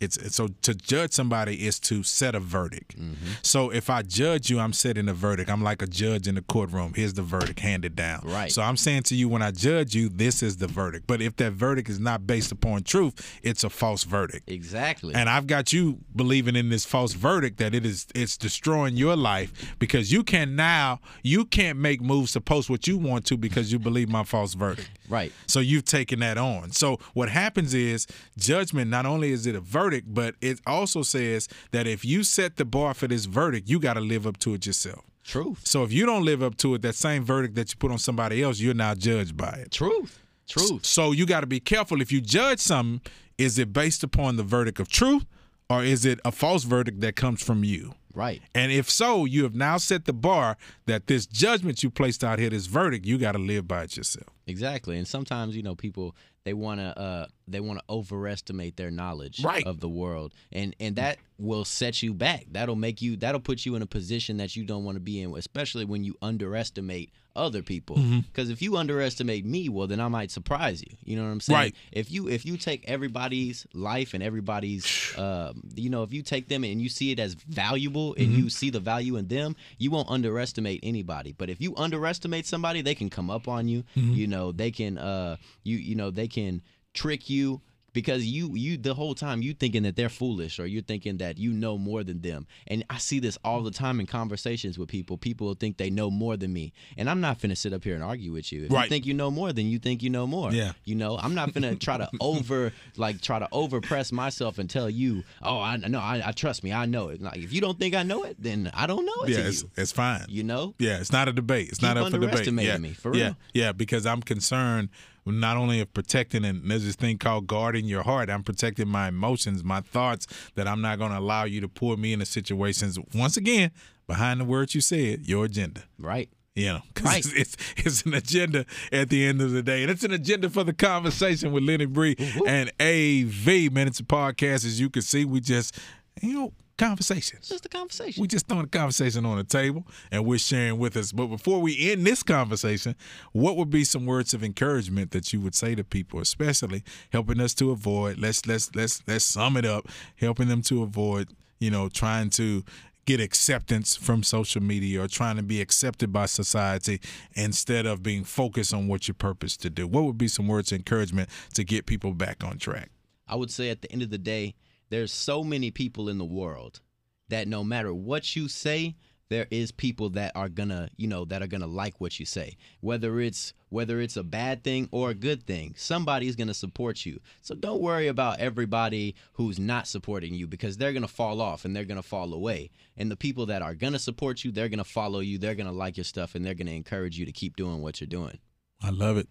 It's 0.00 0.16
it's- 0.18 0.34
so 0.36 0.48
to 0.62 0.74
judge 0.74 1.12
somebody 1.12 1.66
is 1.66 1.80
to 1.80 2.02
set 2.02 2.34
a 2.34 2.40
verdict. 2.40 2.96
Mm-hmm. 2.98 3.14
So 3.42 3.70
if 3.70 3.90
I 3.90 4.02
judge 4.02 4.48
you, 4.50 4.60
I'm 4.60 4.72
setting 4.72 5.08
a 5.08 5.14
verdict. 5.14 5.50
I'm 5.50 5.62
like 5.64 5.82
a 5.82 5.86
judge 5.86 6.28
in 6.28 6.34
the 6.36 6.42
courtroom. 6.42 6.92
Here's 6.94 7.14
the 7.14 7.22
verdict 7.22 7.58
handed 7.60 7.96
down. 7.96 8.20
Right. 8.24 8.52
So 8.52 8.62
I'm 8.62 8.76
saying 8.76 9.04
to 9.04 9.16
you, 9.16 9.28
when 9.28 9.42
I 9.42 9.50
judge 9.50 9.94
you, 9.96 10.08
this 10.08 10.42
is 10.42 10.58
the 10.58 10.66
verdict. 10.68 11.06
But 11.08 11.20
if 11.20 11.36
that 11.36 11.52
verdict 11.54 11.88
is 11.88 11.98
not 11.98 12.26
based 12.26 12.52
upon 12.52 12.82
truth, 12.84 13.40
it's 13.42 13.64
a 13.64 13.70
false 13.70 14.04
verdict. 14.04 14.48
exactly. 14.48 15.14
And 15.14 15.28
I've 15.28 15.46
got 15.46 15.72
you 15.72 15.98
believing 16.14 16.54
in 16.54 16.68
this 16.68 16.84
false 16.84 17.14
verdict 17.14 17.56
that 17.58 17.74
it 17.74 17.84
is 17.84 18.06
it's 18.14 18.36
destroying 18.36 18.96
your 18.96 19.16
life 19.16 19.74
because 19.78 20.12
you 20.12 20.22
can 20.22 20.54
now 20.54 21.00
you 21.22 21.44
can't 21.44 21.78
make 21.78 22.00
moves 22.02 22.32
to 22.32 22.40
post 22.40 22.70
what 22.70 22.86
you 22.86 22.98
want 22.98 23.24
to 23.26 23.36
because 23.36 23.72
you 23.72 23.78
believe 23.78 24.08
my 24.08 24.22
false 24.22 24.54
verdict. 24.54 24.90
Right. 25.08 25.32
So 25.46 25.60
you've 25.60 25.84
taken 25.84 26.20
that 26.20 26.38
on. 26.38 26.72
So 26.72 26.98
what 27.14 27.28
happens 27.28 27.74
is 27.74 28.06
judgment 28.36 28.90
not 28.90 29.06
only 29.06 29.32
is 29.32 29.46
it 29.46 29.54
a 29.54 29.60
verdict, 29.60 30.12
but 30.12 30.34
it 30.40 30.60
also 30.66 31.02
says 31.02 31.48
that 31.72 31.86
if 31.86 32.04
you 32.04 32.24
set 32.24 32.56
the 32.56 32.64
bar 32.64 32.94
for 32.94 33.06
this 33.08 33.24
verdict, 33.26 33.68
you 33.68 33.80
got 33.80 33.94
to 33.94 34.00
live 34.00 34.26
up 34.26 34.38
to 34.38 34.54
it 34.54 34.66
yourself. 34.66 35.04
Truth. 35.24 35.66
So 35.66 35.82
if 35.82 35.92
you 35.92 36.06
don't 36.06 36.24
live 36.24 36.42
up 36.42 36.56
to 36.58 36.74
it, 36.74 36.82
that 36.82 36.94
same 36.94 37.22
verdict 37.22 37.54
that 37.56 37.70
you 37.70 37.76
put 37.78 37.90
on 37.90 37.98
somebody 37.98 38.42
else, 38.42 38.60
you're 38.60 38.72
now 38.72 38.94
judged 38.94 39.36
by 39.36 39.50
it. 39.50 39.70
Truth. 39.70 40.18
Truth. 40.48 40.86
So 40.86 41.12
you 41.12 41.26
got 41.26 41.40
to 41.40 41.46
be 41.46 41.60
careful 41.60 42.00
if 42.00 42.10
you 42.10 42.22
judge 42.22 42.60
something, 42.60 43.02
is 43.36 43.58
it 43.58 43.72
based 43.72 44.02
upon 44.02 44.36
the 44.36 44.42
verdict 44.42 44.80
of 44.80 44.88
truth 44.88 45.26
or 45.68 45.84
is 45.84 46.04
it 46.06 46.18
a 46.24 46.32
false 46.32 46.64
verdict 46.64 47.00
that 47.00 47.14
comes 47.14 47.42
from 47.42 47.62
you? 47.62 47.94
Right. 48.14 48.42
And 48.54 48.72
if 48.72 48.90
so, 48.90 49.24
you 49.24 49.42
have 49.44 49.54
now 49.54 49.76
set 49.76 50.04
the 50.06 50.12
bar 50.12 50.56
that 50.86 51.06
this 51.06 51.26
judgment 51.26 51.82
you 51.82 51.90
placed 51.90 52.24
out 52.24 52.38
here, 52.38 52.50
this 52.50 52.66
verdict, 52.66 53.06
you 53.06 53.18
got 53.18 53.32
to 53.32 53.38
live 53.38 53.68
by 53.68 53.84
it 53.84 53.96
yourself. 53.96 54.26
Exactly, 54.46 54.96
and 54.96 55.06
sometimes 55.06 55.54
you 55.54 55.62
know 55.62 55.74
people 55.74 56.16
they 56.44 56.54
want 56.54 56.80
to 56.80 56.98
uh, 56.98 57.26
they 57.46 57.60
want 57.60 57.78
to 57.80 57.84
overestimate 57.90 58.76
their 58.78 58.90
knowledge 58.90 59.44
Right. 59.44 59.66
of 59.66 59.80
the 59.80 59.88
world, 59.88 60.32
and 60.50 60.74
and 60.80 60.96
that 60.96 61.18
will 61.38 61.64
set 61.66 62.02
you 62.02 62.14
back. 62.14 62.46
That'll 62.50 62.74
make 62.76 63.02
you 63.02 63.16
that'll 63.16 63.40
put 63.40 63.66
you 63.66 63.74
in 63.74 63.82
a 63.82 63.86
position 63.86 64.38
that 64.38 64.56
you 64.56 64.64
don't 64.64 64.84
want 64.84 64.96
to 64.96 65.00
be 65.00 65.20
in, 65.20 65.36
especially 65.36 65.84
when 65.84 66.02
you 66.02 66.16
underestimate 66.22 67.10
other 67.38 67.62
people. 67.62 67.96
Mm-hmm. 67.96 68.20
Because 68.20 68.50
if 68.50 68.60
you 68.60 68.76
underestimate 68.76 69.46
me, 69.46 69.68
well, 69.68 69.86
then 69.86 70.00
I 70.00 70.08
might 70.08 70.30
surprise 70.30 70.82
you. 70.82 70.96
You 71.04 71.16
know 71.16 71.24
what 71.24 71.30
I'm 71.30 71.40
saying? 71.40 71.58
Right. 71.58 71.74
If 71.92 72.10
you 72.12 72.28
if 72.28 72.44
you 72.44 72.56
take 72.56 72.84
everybody's 72.88 73.66
life 73.72 74.14
and 74.14 74.22
everybody's 74.22 74.84
um, 75.18 75.62
you 75.74 75.90
know 75.90 76.02
if 76.02 76.12
you 76.12 76.22
take 76.22 76.48
them 76.48 76.64
and 76.64 76.82
you 76.82 76.88
see 76.88 77.12
it 77.12 77.18
as 77.18 77.34
valuable 77.34 78.14
and 78.14 78.28
Mm-hmm. 78.28 78.38
you 78.40 78.50
see 78.50 78.70
the 78.70 78.80
value 78.80 79.16
in 79.16 79.28
them, 79.28 79.56
you 79.78 79.90
won't 79.90 80.10
underestimate 80.10 80.80
anybody. 80.82 81.32
But 81.32 81.48
if 81.48 81.60
you 81.60 81.74
underestimate 81.76 82.46
somebody, 82.46 82.82
they 82.82 82.94
can 82.94 83.08
come 83.08 83.30
up 83.30 83.48
on 83.48 83.68
you. 83.68 83.84
Mm-hmm. 83.96 84.12
You 84.12 84.26
know, 84.26 84.52
they 84.52 84.70
can 84.70 84.98
uh 84.98 85.36
you 85.64 85.76
you 85.76 85.94
know 85.94 86.10
they 86.10 86.28
can 86.28 86.62
trick 86.94 87.30
you 87.30 87.60
because 87.92 88.24
you 88.26 88.54
you 88.54 88.76
the 88.76 88.94
whole 88.94 89.14
time 89.14 89.40
you 89.42 89.54
thinking 89.54 89.82
that 89.82 89.96
they're 89.96 90.08
foolish 90.08 90.58
or 90.58 90.66
you're 90.66 90.82
thinking 90.82 91.16
that 91.18 91.38
you 91.38 91.50
know 91.52 91.78
more 91.78 92.04
than 92.04 92.20
them 92.20 92.46
and 92.66 92.84
i 92.90 92.98
see 92.98 93.18
this 93.18 93.38
all 93.44 93.62
the 93.62 93.70
time 93.70 93.98
in 94.00 94.06
conversations 94.06 94.78
with 94.78 94.88
people 94.88 95.16
people 95.16 95.46
will 95.46 95.54
think 95.54 95.76
they 95.78 95.88
know 95.90 96.10
more 96.10 96.36
than 96.36 96.52
me 96.52 96.72
and 96.96 97.08
i'm 97.08 97.20
not 97.20 97.38
finna 97.38 97.56
sit 97.56 97.72
up 97.72 97.82
here 97.84 97.94
and 97.94 98.04
argue 98.04 98.32
with 98.32 98.52
you 98.52 98.64
if 98.64 98.70
Right. 98.72 98.84
you 98.84 98.88
think 98.90 99.06
you 99.06 99.14
know 99.14 99.30
more 99.30 99.52
then 99.52 99.66
you 99.66 99.78
think 99.78 100.02
you 100.02 100.10
know 100.10 100.26
more 100.26 100.52
Yeah. 100.52 100.72
you 100.84 100.94
know 100.94 101.16
i'm 101.18 101.34
not 101.34 101.50
finna 101.54 101.78
try 101.80 101.96
to 101.98 102.08
over 102.20 102.72
like 102.96 103.20
try 103.20 103.38
to 103.38 103.48
overpress 103.52 104.12
myself 104.12 104.58
and 104.58 104.68
tell 104.68 104.90
you 104.90 105.24
oh 105.42 105.60
i 105.60 105.76
know 105.76 105.98
I, 106.00 106.22
I 106.26 106.32
trust 106.32 106.62
me 106.62 106.72
i 106.72 106.84
know 106.86 107.08
it 107.08 107.22
like 107.22 107.38
if 107.38 107.52
you 107.52 107.60
don't 107.60 107.78
think 107.78 107.94
i 107.94 108.02
know 108.02 108.24
it 108.24 108.36
then 108.38 108.70
i 108.74 108.86
don't 108.86 109.06
know 109.06 109.22
it 109.24 109.30
Yeah, 109.30 109.36
to 109.42 109.48
it's, 109.48 109.64
it's 109.76 109.92
fine. 109.92 110.26
you 110.28 110.42
know 110.42 110.74
Yeah, 110.78 111.00
it's 111.00 111.12
not 111.12 111.28
a 111.28 111.32
debate. 111.32 111.68
It's 111.70 111.78
Keep 111.78 111.88
not 111.88 111.96
up 111.96 112.10
for 112.12 112.18
debate. 112.18 112.46
Yeah, 112.46 112.78
me, 112.78 112.92
for 112.92 113.14
yeah, 113.16 113.32
yeah. 113.54 113.72
Because 113.72 114.04
I'm 114.06 114.20
concerned 114.22 114.88
not 115.30 115.56
only 115.56 115.80
of 115.80 115.92
protecting 115.94 116.44
and 116.44 116.70
there's 116.70 116.84
this 116.84 116.96
thing 116.96 117.18
called 117.18 117.46
guarding 117.46 117.84
your 117.86 118.02
heart. 118.02 118.30
I'm 118.30 118.42
protecting 118.42 118.88
my 118.88 119.08
emotions, 119.08 119.62
my 119.64 119.80
thoughts. 119.80 120.26
That 120.54 120.66
I'm 120.68 120.80
not 120.80 120.98
going 120.98 121.12
to 121.12 121.18
allow 121.18 121.44
you 121.44 121.60
to 121.60 121.68
pour 121.68 121.96
me 121.96 122.12
into 122.12 122.26
situations. 122.26 122.98
Once 123.14 123.36
again, 123.36 123.70
behind 124.06 124.40
the 124.40 124.44
words 124.44 124.74
you 124.74 124.80
said, 124.80 125.26
your 125.26 125.44
agenda. 125.44 125.82
right 125.98 126.28
You 126.54 126.66
know, 126.66 126.80
Right. 127.02 127.18
it's, 127.18 127.32
it's 127.36 127.56
it's 127.76 128.02
an 128.02 128.14
agenda 128.14 128.64
at 128.92 129.08
the 129.10 129.24
end 129.26 129.40
of 129.40 129.50
the 129.52 129.62
day, 129.62 129.82
and 129.82 129.90
it's 129.90 130.04
an 130.04 130.12
agenda 130.12 130.48
for 130.50 130.64
the 130.64 130.72
conversation 130.72 131.52
with 131.52 131.62
Lenny 131.62 131.86
Bree 131.86 132.16
and 132.46 132.70
AV. 132.80 133.72
Man, 133.72 133.86
it's 133.86 134.00
a 134.00 134.04
podcast. 134.04 134.64
As 134.64 134.80
you 134.80 134.90
can 134.90 135.02
see, 135.02 135.24
we 135.24 135.40
just 135.40 135.78
you 136.22 136.32
know 136.34 136.52
conversations. 136.78 137.48
just 137.48 137.66
a 137.66 137.68
conversation 137.68 138.20
We 138.22 138.28
just 138.28 138.48
throwing 138.48 138.64
a 138.64 138.68
conversation 138.68 139.26
on 139.26 139.36
the 139.36 139.44
table 139.44 139.86
and 140.10 140.24
we're 140.24 140.38
sharing 140.38 140.78
with 140.78 140.96
us. 140.96 141.12
But 141.12 141.26
before 141.26 141.60
we 141.60 141.90
end 141.90 142.06
this 142.06 142.22
conversation, 142.22 142.94
what 143.32 143.56
would 143.56 143.70
be 143.70 143.84
some 143.84 144.06
words 144.06 144.32
of 144.32 144.42
encouragement 144.42 145.10
that 145.10 145.32
you 145.32 145.40
would 145.40 145.54
say 145.54 145.74
to 145.74 145.84
people, 145.84 146.20
especially 146.20 146.82
helping 147.12 147.40
us 147.40 147.52
to 147.54 147.70
avoid, 147.70 148.18
let's 148.18 148.46
let's 148.46 148.74
let's 148.74 149.02
let's 149.06 149.24
sum 149.24 149.56
it 149.56 149.66
up, 149.66 149.88
helping 150.16 150.48
them 150.48 150.62
to 150.62 150.82
avoid, 150.82 151.34
you 151.58 151.70
know, 151.70 151.88
trying 151.88 152.30
to 152.30 152.64
get 153.08 153.20
acceptance 153.20 153.96
from 153.96 154.22
social 154.22 154.62
media 154.62 155.02
or 155.02 155.08
trying 155.08 155.36
to 155.36 155.42
be 155.42 155.62
accepted 155.62 156.12
by 156.12 156.26
society 156.26 157.00
instead 157.32 157.86
of 157.86 158.02
being 158.02 158.22
focused 158.22 158.74
on 158.74 158.86
what 158.86 159.08
you're 159.08 159.14
to 159.14 159.70
do. 159.70 159.86
What 159.86 160.04
would 160.04 160.18
be 160.18 160.28
some 160.28 160.46
words 160.46 160.72
of 160.72 160.76
encouragement 160.76 161.30
to 161.54 161.64
get 161.64 161.86
people 161.86 162.12
back 162.12 162.44
on 162.44 162.58
track? 162.58 162.90
I 163.26 163.34
would 163.34 163.50
say 163.50 163.70
at 163.70 163.80
the 163.80 163.90
end 163.90 164.02
of 164.02 164.10
the 164.10 164.18
day, 164.18 164.54
there's 164.90 165.12
so 165.12 165.44
many 165.44 165.70
people 165.70 166.08
in 166.08 166.18
the 166.18 166.24
world 166.24 166.80
that 167.28 167.48
no 167.48 167.62
matter 167.62 167.92
what 167.92 168.34
you 168.34 168.48
say, 168.48 168.96
there 169.30 169.46
is 169.50 169.70
people 169.70 170.08
that 170.10 170.32
are 170.34 170.48
gonna, 170.48 170.88
you 170.96 171.06
know, 171.06 171.24
that 171.26 171.42
are 171.42 171.46
gonna 171.46 171.66
like 171.66 172.00
what 172.00 172.18
you 172.18 172.24
say. 172.24 172.56
Whether 172.80 173.20
it's 173.20 173.52
whether 173.68 174.00
it's 174.00 174.16
a 174.16 174.22
bad 174.22 174.64
thing 174.64 174.88
or 174.90 175.10
a 175.10 175.14
good 175.14 175.42
thing, 175.44 175.74
somebody's 175.76 176.36
gonna 176.36 176.54
support 176.54 177.04
you. 177.04 177.20
So 177.42 177.54
don't 177.54 177.82
worry 177.82 178.08
about 178.08 178.40
everybody 178.40 179.14
who's 179.34 179.58
not 179.58 179.86
supporting 179.86 180.32
you 180.32 180.46
because 180.46 180.78
they're 180.78 180.94
gonna 180.94 181.08
fall 181.08 181.42
off 181.42 181.64
and 181.64 181.76
they're 181.76 181.84
gonna 181.84 182.02
fall 182.02 182.32
away. 182.32 182.70
And 182.96 183.10
the 183.10 183.16
people 183.16 183.46
that 183.46 183.60
are 183.60 183.74
gonna 183.74 183.98
support 183.98 184.44
you, 184.44 184.50
they're 184.50 184.70
gonna 184.70 184.84
follow 184.84 185.20
you, 185.20 185.36
they're 185.36 185.54
gonna 185.54 185.72
like 185.72 185.98
your 185.98 186.04
stuff, 186.04 186.34
and 186.34 186.44
they're 186.44 186.54
gonna 186.54 186.70
encourage 186.70 187.18
you 187.18 187.26
to 187.26 187.32
keep 187.32 187.56
doing 187.56 187.82
what 187.82 188.00
you're 188.00 188.08
doing. 188.08 188.38
I 188.82 188.90
love 188.90 189.18
it. 189.18 189.28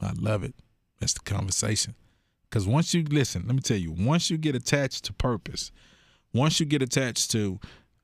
I 0.00 0.12
love 0.12 0.44
it. 0.44 0.54
That's 0.98 1.12
the 1.12 1.20
conversation. 1.20 1.94
Because 2.50 2.66
once 2.66 2.92
you 2.92 3.04
listen, 3.04 3.44
let 3.46 3.54
me 3.54 3.62
tell 3.62 3.76
you, 3.76 3.92
once 3.92 4.28
you 4.28 4.36
get 4.36 4.56
attached 4.56 5.04
to 5.04 5.12
purpose, 5.12 5.70
once 6.34 6.58
you 6.58 6.66
get 6.66 6.82
attached 6.82 7.30
to 7.30 7.60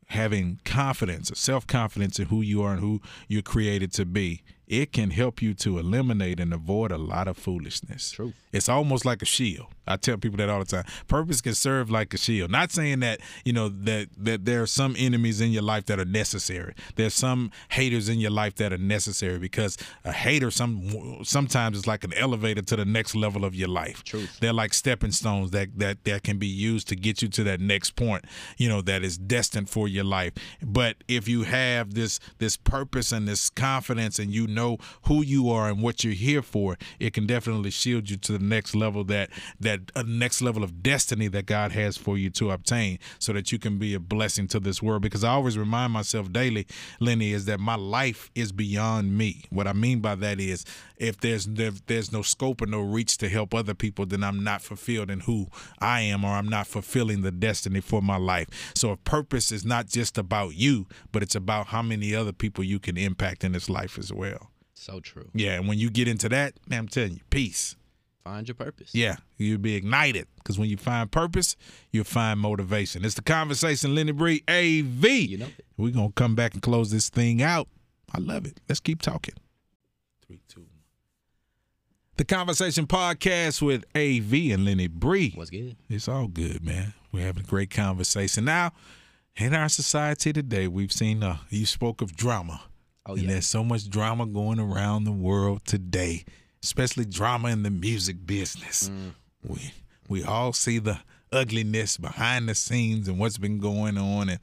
having 0.07 0.61
confidence 0.65 1.33
self 1.35 1.67
confidence 1.67 2.21
in 2.21 2.26
who 2.26 2.41
you 2.43 2.62
are 2.62 2.73
and 2.73 2.81
who 2.81 3.00
you're 3.26 3.43
created 3.43 3.93
to 3.95 4.05
be, 4.07 4.43
it 4.66 4.92
can 4.92 5.11
help 5.11 5.40
you 5.40 5.54
to 5.54 5.78
eliminate 5.78 6.40
and 6.40 6.52
avoid 6.52 6.90
a 6.90 6.99
lot 6.99 7.28
of 7.28 7.37
foolishness. 7.37 8.11
True. 8.11 8.32
It's 8.52 8.68
almost 8.68 9.04
like 9.04 9.23
a 9.23 9.26
shield. 9.26 9.66
I 9.87 9.96
tell 9.96 10.16
people 10.16 10.38
that 10.38 10.49
all 10.49 10.58
the 10.58 10.64
time. 10.64 10.85
Purpose 11.06 11.40
can 11.40 11.54
serve 11.54 11.90
like 11.90 12.12
a 12.12 12.18
shield. 12.18 12.50
Not 12.50 12.73
saying 12.73 13.00
that, 13.00 13.20
you 13.44 13.52
know, 13.52 13.68
that 13.68 14.08
that 14.16 14.44
there 14.44 14.62
are 14.62 14.66
some 14.66 14.96
enemies 14.99 15.40
in 15.40 15.52
your 15.52 15.62
life 15.62 15.87
that 15.87 16.00
are 16.00 16.04
necessary. 16.04 16.75
There's 16.96 17.14
some 17.14 17.52
haters 17.68 18.08
in 18.08 18.18
your 18.18 18.30
life 18.30 18.56
that 18.56 18.73
are 18.73 18.78
necessary 18.78 19.38
because 19.38 19.76
a 20.04 20.12
hater 20.12 20.50
some 20.50 21.23
sometimes 21.23 21.78
is 21.78 21.87
like 21.87 22.02
an 22.02 22.14
elevator 22.14 22.62
to 22.62 22.76
the 22.76 22.85
next 22.85 23.14
level 23.14 23.44
of 23.44 23.54
your 23.54 23.68
life. 23.68 24.02
Truth. 24.02 24.38
They're 24.40 24.52
like 24.52 24.75
stepping 24.75 25.12
stones 25.12 25.52
that 25.52 25.78
that 25.78 26.04
that 26.04 26.25
can 26.25 26.38
be 26.38 26.49
used 26.49 26.88
to 26.88 26.96
get 26.96 27.23
you 27.23 27.28
to 27.28 27.44
that 27.44 27.61
next 27.61 27.94
point, 27.94 28.25
you 28.56 28.68
know, 28.68 28.80
that 28.82 29.04
is 29.04 29.16
destined 29.18 29.70
for 29.70 29.87
your 29.87 30.04
life. 30.04 30.32
But 30.62 30.96
if 31.06 31.28
you 31.28 31.44
have 31.44 31.94
this 31.94 32.18
this 32.38 32.56
purpose 32.56 33.12
and 33.12 33.28
this 33.28 33.50
confidence 33.50 34.18
and 34.18 34.32
you 34.32 34.49
know 34.57 34.79
who 35.03 35.23
you 35.23 35.49
are 35.51 35.69
and 35.69 35.81
what 35.81 36.03
you're 36.03 36.12
here 36.12 36.42
for, 36.42 36.77
it 36.99 37.12
can 37.12 37.27
definitely 37.27 37.71
shield 37.71 38.11
you 38.11 38.16
to 38.16 38.33
the 38.33 38.45
next 38.45 38.75
level 38.75 39.05
that 39.05 39.31
that 39.61 39.92
a 39.95 40.03
next 40.03 40.42
level 40.42 40.64
of 40.64 40.83
destiny 40.83 41.29
that 41.29 41.47
God 41.47 41.71
has 41.73 41.97
for 41.97 42.19
you 42.19 42.31
to 42.31 42.51
obtain 42.51 42.99
so 43.21 43.33
that 43.33 43.53
you 43.53 43.59
can 43.61 43.79
be 43.79 43.95
a 43.95 44.01
blessing 44.01 44.49
to 44.49 44.59
this 44.59 44.83
world 44.83 45.03
because 45.03 45.23
I 45.23 45.31
always 45.31 45.57
remind 45.57 45.92
myself 45.92 46.33
daily, 46.33 46.66
Lenny, 46.99 47.33
is 47.33 47.45
that 47.45 47.61
my 47.61 47.77
life 47.77 48.31
is 48.35 48.51
beyond 48.51 49.16
me. 49.16 49.45
What 49.51 49.69
I 49.69 49.73
mean 49.73 50.01
by 50.01 50.16
that 50.16 50.40
is 50.40 50.64
if 50.96 51.20
there's 51.20 51.46
if 51.46 51.85
there's 51.87 52.12
no 52.12 52.22
scope 52.22 52.62
or 52.62 52.66
no 52.66 52.80
reach 52.80 53.18
to 53.18 53.28
help 53.28 53.54
other 53.54 53.74
people, 53.74 54.06
then 54.06 54.24
I'm 54.24 54.42
not 54.42 54.62
fulfilled 54.62 55.11
in 55.11 55.20
who 55.20 55.48
I 55.78 56.00
am 56.00 56.24
or 56.24 56.32
I'm 56.32 56.48
not 56.48 56.66
fulfilling 56.66 57.22
the 57.22 57.30
destiny 57.30 57.80
for 57.80 58.02
my 58.02 58.16
life. 58.16 58.48
So 58.74 58.92
if 58.92 59.04
purpose 59.04 59.52
is 59.52 59.64
not 59.64 59.87
just 59.87 60.18
about 60.18 60.54
you, 60.54 60.87
but 61.12 61.22
it's 61.22 61.35
about 61.35 61.68
how 61.68 61.82
many 61.82 62.14
other 62.14 62.32
people 62.32 62.64
you 62.64 62.78
can 62.78 62.96
impact 62.96 63.44
in 63.44 63.52
this 63.52 63.68
life 63.68 63.98
as 63.98 64.12
well. 64.12 64.50
So 64.74 65.00
true. 65.00 65.30
Yeah, 65.35 65.54
and 65.54 65.68
when 65.68 65.78
you 65.78 65.90
get 65.90 66.09
into 66.09 66.28
that, 66.28 66.54
man, 66.68 66.80
I'm 66.80 66.88
telling 66.88 67.12
you, 67.14 67.20
peace. 67.30 67.76
Find 68.24 68.46
your 68.48 68.56
purpose. 68.56 68.90
Yeah, 68.92 69.16
you'll 69.37 69.59
be 69.59 69.76
ignited 69.76 70.26
because 70.37 70.59
when 70.59 70.68
you 70.68 70.76
find 70.76 71.11
purpose, 71.11 71.54
you'll 71.92 72.04
find 72.04 72.40
motivation. 72.40 73.04
It's 73.04 73.14
the 73.14 73.22
conversation, 73.22 73.94
Lenny 73.94 74.11
Bree, 74.11 74.42
AV. 74.48 75.04
You 75.04 75.38
know 75.38 75.46
it. 75.46 75.64
We're 75.76 75.92
going 75.92 76.09
to 76.09 76.12
come 76.14 76.35
back 76.35 76.54
and 76.54 76.61
close 76.61 76.90
this 76.90 77.09
thing 77.09 77.40
out. 77.40 77.68
I 78.12 78.18
love 78.18 78.44
it. 78.44 78.61
Let's 78.68 78.80
keep 78.80 79.00
talking. 79.00 79.35
Three, 80.26 80.40
two, 80.48 80.62
one. 80.62 80.76
The 82.16 82.24
Conversation 82.24 82.87
Podcast 82.87 83.61
with 83.61 83.85
AV 83.94 84.50
and 84.55 84.64
Lenny 84.64 84.87
Bree. 84.87 85.33
What's 85.35 85.50
good? 85.50 85.76
It's 85.90 86.09
all 86.09 86.29
good, 86.29 86.64
man. 86.64 86.94
We're 87.12 87.26
having 87.26 87.42
a 87.42 87.46
great 87.46 87.68
conversation. 87.68 88.46
Now, 88.46 88.72
in 89.37 89.55
our 89.55 89.68
society 89.68 90.33
today, 90.33 90.66
we've 90.66 90.92
seen, 90.92 91.22
uh, 91.22 91.37
you 91.50 91.66
spoke 91.66 92.00
of 92.00 92.16
drama. 92.16 92.62
Oh 93.05 93.12
and 93.12 93.24
yeah. 93.24 93.33
there's 93.33 93.46
so 93.46 93.62
much 93.62 93.90
drama 93.90 94.24
going 94.24 94.59
around 94.59 95.05
the 95.05 95.12
world 95.12 95.66
today, 95.66 96.24
especially 96.64 97.05
drama 97.05 97.48
in 97.48 97.64
the 97.64 97.70
music 97.70 98.24
business. 98.24 98.88
Mm. 98.88 99.12
We 99.46 99.72
we 100.09 100.24
all 100.24 100.55
see 100.55 100.79
the 100.79 101.00
ugliness 101.33 101.98
behind 101.98 102.48
the 102.48 102.55
scenes 102.55 103.09
and 103.09 103.18
what's 103.18 103.37
been 103.37 103.59
going 103.59 103.98
on 103.98 104.31
and 104.31 104.40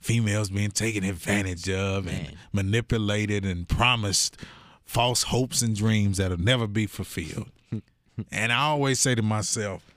females 0.00 0.48
being 0.48 0.70
taken 0.70 1.04
advantage 1.04 1.68
of 1.68 2.08
and 2.08 2.34
manipulated 2.52 3.44
and 3.44 3.68
promised 3.68 4.38
false 4.84 5.24
hopes 5.24 5.62
and 5.62 5.74
dreams 5.76 6.18
that'll 6.18 6.38
never 6.38 6.66
be 6.66 6.86
fulfilled. 6.86 7.50
and 8.30 8.52
I 8.52 8.58
always 8.58 9.00
say 9.00 9.14
to 9.14 9.22
myself, 9.22 9.94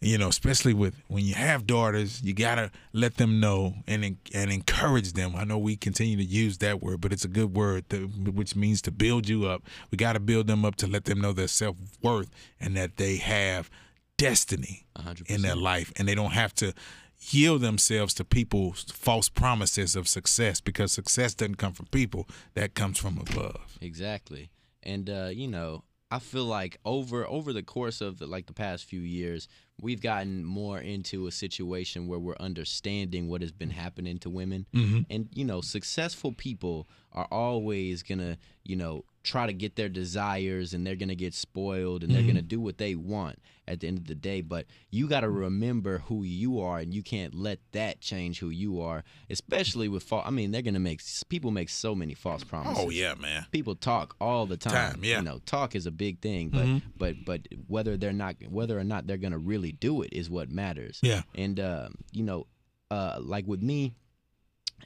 you 0.00 0.16
know, 0.16 0.28
especially 0.28 0.74
with 0.74 0.94
when 1.08 1.24
you 1.24 1.34
have 1.34 1.66
daughters, 1.66 2.22
you 2.22 2.32
gotta 2.32 2.70
let 2.92 3.16
them 3.16 3.40
know 3.40 3.74
and 3.86 4.16
and 4.32 4.52
encourage 4.52 5.14
them. 5.14 5.34
I 5.34 5.42
know 5.42 5.58
we 5.58 5.76
continue 5.76 6.16
to 6.16 6.24
use 6.24 6.58
that 6.58 6.80
word, 6.80 7.00
but 7.00 7.12
it's 7.12 7.24
a 7.24 7.28
good 7.28 7.56
word, 7.56 7.88
to, 7.90 8.06
which 8.06 8.54
means 8.54 8.80
to 8.82 8.92
build 8.92 9.28
you 9.28 9.46
up. 9.46 9.64
We 9.90 9.96
gotta 9.96 10.20
build 10.20 10.46
them 10.46 10.64
up 10.64 10.76
to 10.76 10.86
let 10.86 11.06
them 11.06 11.20
know 11.20 11.32
their 11.32 11.48
self 11.48 11.76
worth 12.00 12.30
and 12.60 12.76
that 12.76 12.96
they 12.96 13.16
have 13.16 13.70
destiny 14.16 14.86
A 14.96 15.02
hundred 15.02 15.28
in 15.30 15.42
their 15.42 15.56
life, 15.56 15.92
and 15.96 16.06
they 16.06 16.14
don't 16.14 16.32
have 16.32 16.54
to 16.56 16.72
yield 17.20 17.60
themselves 17.60 18.14
to 18.14 18.24
people's 18.24 18.84
false 18.84 19.28
promises 19.28 19.96
of 19.96 20.08
success 20.08 20.60
because 20.60 20.92
success 20.92 21.34
doesn't 21.34 21.56
come 21.56 21.72
from 21.72 21.86
people; 21.86 22.28
that 22.54 22.74
comes 22.74 22.98
from 22.98 23.18
above. 23.18 23.78
Exactly. 23.80 24.50
And 24.82 25.10
uh, 25.10 25.30
you 25.32 25.48
know, 25.48 25.84
I 26.10 26.18
feel 26.18 26.44
like 26.44 26.78
over 26.84 27.26
over 27.26 27.52
the 27.52 27.62
course 27.62 28.00
of 28.00 28.18
the, 28.18 28.26
like 28.26 28.46
the 28.46 28.54
past 28.54 28.84
few 28.84 29.00
years, 29.00 29.48
we've 29.80 30.00
gotten 30.00 30.44
more 30.44 30.78
into 30.78 31.26
a 31.26 31.32
situation 31.32 32.06
where 32.06 32.18
we're 32.18 32.36
understanding 32.40 33.28
what 33.28 33.42
has 33.42 33.52
been 33.52 33.70
happening 33.70 34.18
to 34.20 34.30
women. 34.30 34.66
Mm-hmm. 34.74 35.00
And 35.10 35.28
you 35.34 35.44
know, 35.44 35.60
successful 35.60 36.32
people 36.32 36.88
are 37.12 37.28
always 37.30 38.02
gonna, 38.02 38.38
you 38.64 38.76
know, 38.76 39.04
try 39.32 39.46
to 39.46 39.52
get 39.52 39.76
their 39.76 39.88
desires 39.90 40.72
and 40.74 40.86
they're 40.86 40.96
going 41.02 41.08
to 41.16 41.22
get 41.26 41.34
spoiled 41.34 42.02
and 42.02 42.12
they're 42.14 42.22
going 42.22 42.34
to 42.46 42.50
do 42.56 42.60
what 42.60 42.78
they 42.78 42.94
want 42.94 43.38
at 43.66 43.80
the 43.80 43.86
end 43.86 43.98
of 43.98 44.06
the 44.06 44.14
day 44.14 44.40
but 44.40 44.64
you 44.90 45.06
got 45.06 45.20
to 45.20 45.28
remember 45.28 45.98
who 46.08 46.22
you 46.22 46.58
are 46.58 46.78
and 46.78 46.94
you 46.94 47.02
can't 47.02 47.34
let 47.34 47.58
that 47.72 48.00
change 48.00 48.38
who 48.40 48.48
you 48.48 48.80
are 48.80 49.04
especially 49.28 49.88
with 49.88 50.02
false 50.02 50.24
i 50.26 50.30
mean 50.30 50.50
they're 50.50 50.62
going 50.62 50.72
to 50.74 50.80
make 50.80 51.02
people 51.28 51.50
make 51.50 51.68
so 51.68 51.94
many 51.94 52.14
false 52.14 52.42
promises 52.44 52.82
Oh 52.86 52.90
yeah, 52.90 53.14
man. 53.14 53.44
people 53.50 53.74
talk 53.74 54.16
all 54.20 54.46
the 54.46 54.56
time. 54.56 54.92
Time, 54.92 55.00
yeah. 55.04 55.18
You 55.18 55.24
know, 55.24 55.38
talk 55.44 55.74
is 55.76 55.86
a 55.86 55.90
big 55.90 56.20
thing, 56.20 56.48
but 56.48 56.64
Mhm. 56.66 56.82
but 56.96 57.14
but 57.26 57.40
whether 57.66 57.96
they're 57.98 58.12
not 58.24 58.36
whether 58.48 58.78
or 58.78 58.84
not 58.84 59.06
they're 59.06 59.16
gonna 59.26 59.38
really 59.52 59.72
do 59.72 60.00
it 60.02 60.10
is 60.12 60.30
what 60.30 60.50
matters. 60.50 60.98
Yeah. 61.02 61.22
And 61.34 61.60
um, 61.60 61.94
you 62.12 62.22
know, 62.22 62.46
uh, 62.90 63.18
like 63.20 63.46
with 63.46 63.62
me 63.62 63.94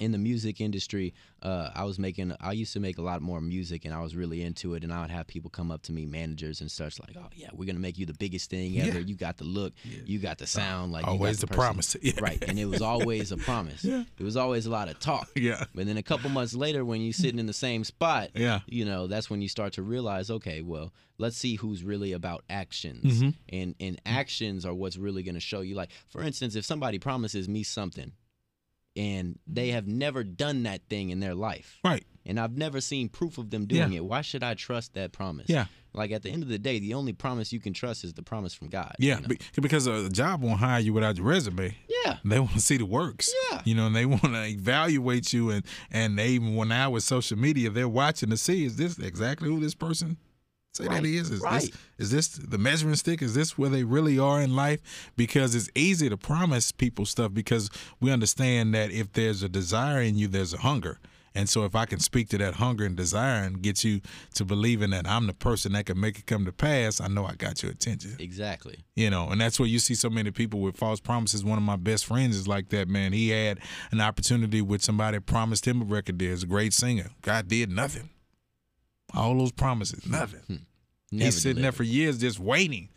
in 0.00 0.12
the 0.12 0.18
music 0.18 0.60
industry, 0.60 1.14
uh, 1.42 1.70
I 1.74 1.84
was 1.84 1.98
making 1.98 2.32
I 2.40 2.52
used 2.52 2.72
to 2.74 2.80
make 2.80 2.98
a 2.98 3.02
lot 3.02 3.20
more 3.22 3.40
music 3.40 3.84
and 3.84 3.92
I 3.94 4.00
was 4.00 4.14
really 4.16 4.42
into 4.42 4.74
it 4.74 4.84
and 4.84 4.92
I 4.92 5.02
would 5.02 5.10
have 5.10 5.26
people 5.26 5.50
come 5.50 5.70
up 5.70 5.82
to 5.82 5.92
me, 5.92 6.06
managers 6.06 6.60
and 6.60 6.70
such 6.70 6.98
like, 7.00 7.16
Oh 7.16 7.28
yeah, 7.34 7.48
we're 7.52 7.66
gonna 7.66 7.78
make 7.78 7.98
you 7.98 8.06
the 8.06 8.14
biggest 8.14 8.50
thing 8.50 8.78
ever. 8.80 8.98
Yeah. 9.00 9.06
You 9.06 9.14
got 9.16 9.36
the 9.38 9.44
look, 9.44 9.72
you 10.06 10.18
got 10.18 10.38
the 10.38 10.46
sound, 10.46 10.92
like 10.92 11.06
Always 11.06 11.40
the 11.40 11.46
person." 11.46 11.60
promise. 11.60 11.96
Yeah. 12.02 12.12
Right. 12.20 12.42
And 12.46 12.58
it 12.58 12.66
was 12.66 12.82
always 12.82 13.32
a 13.32 13.36
promise. 13.36 13.84
Yeah. 13.84 14.04
It 14.18 14.22
was 14.24 14.36
always 14.36 14.66
a 14.66 14.70
lot 14.70 14.88
of 14.88 14.98
talk. 14.98 15.28
Yeah. 15.36 15.64
But 15.74 15.86
then 15.86 15.96
a 15.96 16.02
couple 16.02 16.30
months 16.30 16.54
later, 16.54 16.84
when 16.84 17.00
you're 17.00 17.12
sitting 17.12 17.38
in 17.38 17.46
the 17.46 17.52
same 17.52 17.84
spot, 17.84 18.30
Yeah. 18.34 18.60
you 18.66 18.84
know, 18.84 19.06
that's 19.06 19.28
when 19.30 19.42
you 19.42 19.48
start 19.48 19.72
to 19.74 19.82
realize, 19.82 20.30
okay, 20.30 20.62
well, 20.62 20.92
let's 21.18 21.36
see 21.36 21.56
who's 21.56 21.82
really 21.84 22.12
about 22.12 22.44
actions. 22.50 23.20
Mhm. 23.20 23.34
And 23.50 23.74
and 23.80 24.00
actions 24.06 24.64
are 24.66 24.74
what's 24.74 24.96
really 24.96 25.22
going 25.22 25.34
to 25.34 25.40
show 25.40 25.60
you. 25.60 25.74
Like, 25.74 25.90
for 26.08 26.22
instance, 26.22 26.54
if 26.56 26.64
somebody 26.64 26.98
promises 26.98 27.48
me 27.48 27.62
something, 27.62 28.12
and 28.96 29.28
mm-hmm. 29.28 29.54
they 29.54 29.68
have 29.68 29.86
never 29.86 30.24
done 30.24 30.64
that 30.64 30.82
thing 30.88 31.10
in 31.10 31.20
their 31.20 31.34
life, 31.34 31.78
Right. 31.84 32.04
and 32.26 32.38
I've 32.38 32.56
never 32.56 32.80
seen 32.80 33.08
proof 33.08 33.38
of 33.38 33.50
them 33.50 33.66
doing 33.66 33.92
Yeah. 33.92 33.98
it, 33.98 34.04
why 34.04 34.22
should 34.22 34.42
I 34.42 34.54
trust 34.54 34.94
that 34.94 35.12
promise? 35.12 35.46
Yeah. 35.48 35.66
Like 35.94 36.10
at 36.10 36.22
the 36.22 36.30
end 36.30 36.42
of 36.42 36.48
the 36.48 36.58
day, 36.58 36.78
the 36.78 36.94
only 36.94 37.12
promise 37.12 37.52
you 37.52 37.60
can 37.60 37.74
trust 37.74 38.02
is 38.02 38.14
the 38.14 38.22
promise 38.22 38.54
from 38.54 38.68
God. 38.68 38.94
Yeah. 38.98 39.20
you 39.20 39.28
know? 39.28 39.36
Because 39.60 39.86
a 39.86 40.08
job 40.08 40.40
won't 40.40 40.58
hire 40.58 40.80
you 40.80 40.94
without 40.94 41.16
your 41.18 41.26
resume. 41.26 41.76
yeah. 42.06 42.16
They 42.24 42.38
want 42.40 42.52
to 42.52 42.60
see 42.60 42.78
the 42.78 42.86
works. 42.86 43.30
Yeah. 43.50 43.60
You 43.64 43.74
know, 43.74 43.86
and 43.88 43.94
they 43.96 44.06
want 44.06 44.22
to 44.22 44.44
evaluate 44.46 45.32
you, 45.34 45.50
and 45.50 45.64
and 45.90 46.18
they 46.18 46.28
even 46.28 46.56
when 46.56 46.68
now 46.68 46.90
with 46.90 47.02
social 47.02 47.38
media, 47.38 47.68
they're 47.68 47.88
watching 47.88 48.30
to 48.30 48.36
see 48.38 48.64
is 48.64 48.76
this 48.76 48.98
exactly 48.98 49.48
who 49.48 49.60
this 49.60 49.74
person 49.74 50.16
say 50.72 50.86
Right, 50.86 51.02
that 51.02 51.04
he 51.08 51.16
is? 51.16 51.30
Is 51.30 51.40
right. 51.40 51.60
this 51.62 51.70
is 51.98 52.10
this 52.10 52.28
the 52.28 52.58
measuring 52.58 52.94
stick? 52.96 53.22
Is 53.22 53.34
this 53.34 53.56
where 53.58 53.70
they 53.70 53.84
really 53.84 54.18
are 54.18 54.40
in 54.40 54.54
life? 54.56 54.80
Because 55.16 55.54
it's 55.54 55.68
easy 55.74 56.08
to 56.08 56.16
promise 56.16 56.72
people 56.72 57.06
stuff 57.06 57.32
because 57.34 57.70
we 58.00 58.10
understand 58.10 58.74
that 58.74 58.90
if 58.90 59.12
there's 59.12 59.42
a 59.42 59.48
desire 59.48 60.00
in 60.00 60.16
you, 60.16 60.28
there's 60.28 60.54
a 60.54 60.58
hunger. 60.58 60.98
And 61.34 61.48
so 61.48 61.64
if 61.64 61.74
I 61.74 61.86
can 61.86 61.98
speak 61.98 62.28
to 62.30 62.38
that 62.38 62.54
hunger 62.56 62.84
and 62.84 62.94
desire 62.94 63.42
and 63.42 63.62
get 63.62 63.84
you 63.84 64.02
to 64.34 64.44
believing 64.44 64.90
that 64.90 65.08
I'm 65.08 65.26
the 65.26 65.32
person 65.32 65.72
that 65.72 65.86
can 65.86 65.98
make 65.98 66.18
it 66.18 66.26
come 66.26 66.44
to 66.44 66.52
pass, 66.52 67.00
I 67.00 67.08
know 67.08 67.24
I 67.24 67.34
got 67.36 67.62
your 67.62 67.72
attention 67.72 68.16
Exactly. 68.18 68.76
you 68.96 69.08
know 69.08 69.28
and 69.30 69.40
that's 69.40 69.58
where 69.58 69.66
you 69.68 69.78
see 69.78 69.94
so 69.94 70.10
many 70.10 70.30
people 70.30 70.60
with 70.60 70.76
false 70.76 71.00
promises 71.00 71.42
one 71.42 71.56
of 71.56 71.64
my 71.64 71.76
best 71.76 72.04
friends 72.04 72.36
is 72.36 72.46
like 72.46 72.68
that 72.68 72.86
man 72.86 73.14
he 73.14 73.30
had 73.30 73.58
an 73.92 74.00
opportunity 74.02 74.60
with 74.60 74.82
somebody 74.82 75.18
promised 75.20 75.66
him 75.66 75.80
a 75.80 75.84
record 75.86 76.18
deal 76.18 76.32
as 76.34 76.42
a 76.42 76.46
great 76.46 76.74
singer 76.74 77.08
god 77.22 77.48
did 77.48 77.70
nothing 77.70 78.10
all 79.14 79.36
those 79.38 79.52
promises. 79.52 80.04
Hmm. 80.04 80.12
Nothing. 80.12 80.40
Hmm. 80.46 80.56
Never 81.12 81.24
he's 81.26 81.42
sitting 81.42 81.62
there 81.62 81.72
for 81.72 81.82
years 81.82 82.18
just 82.18 82.38
waiting 82.40 82.88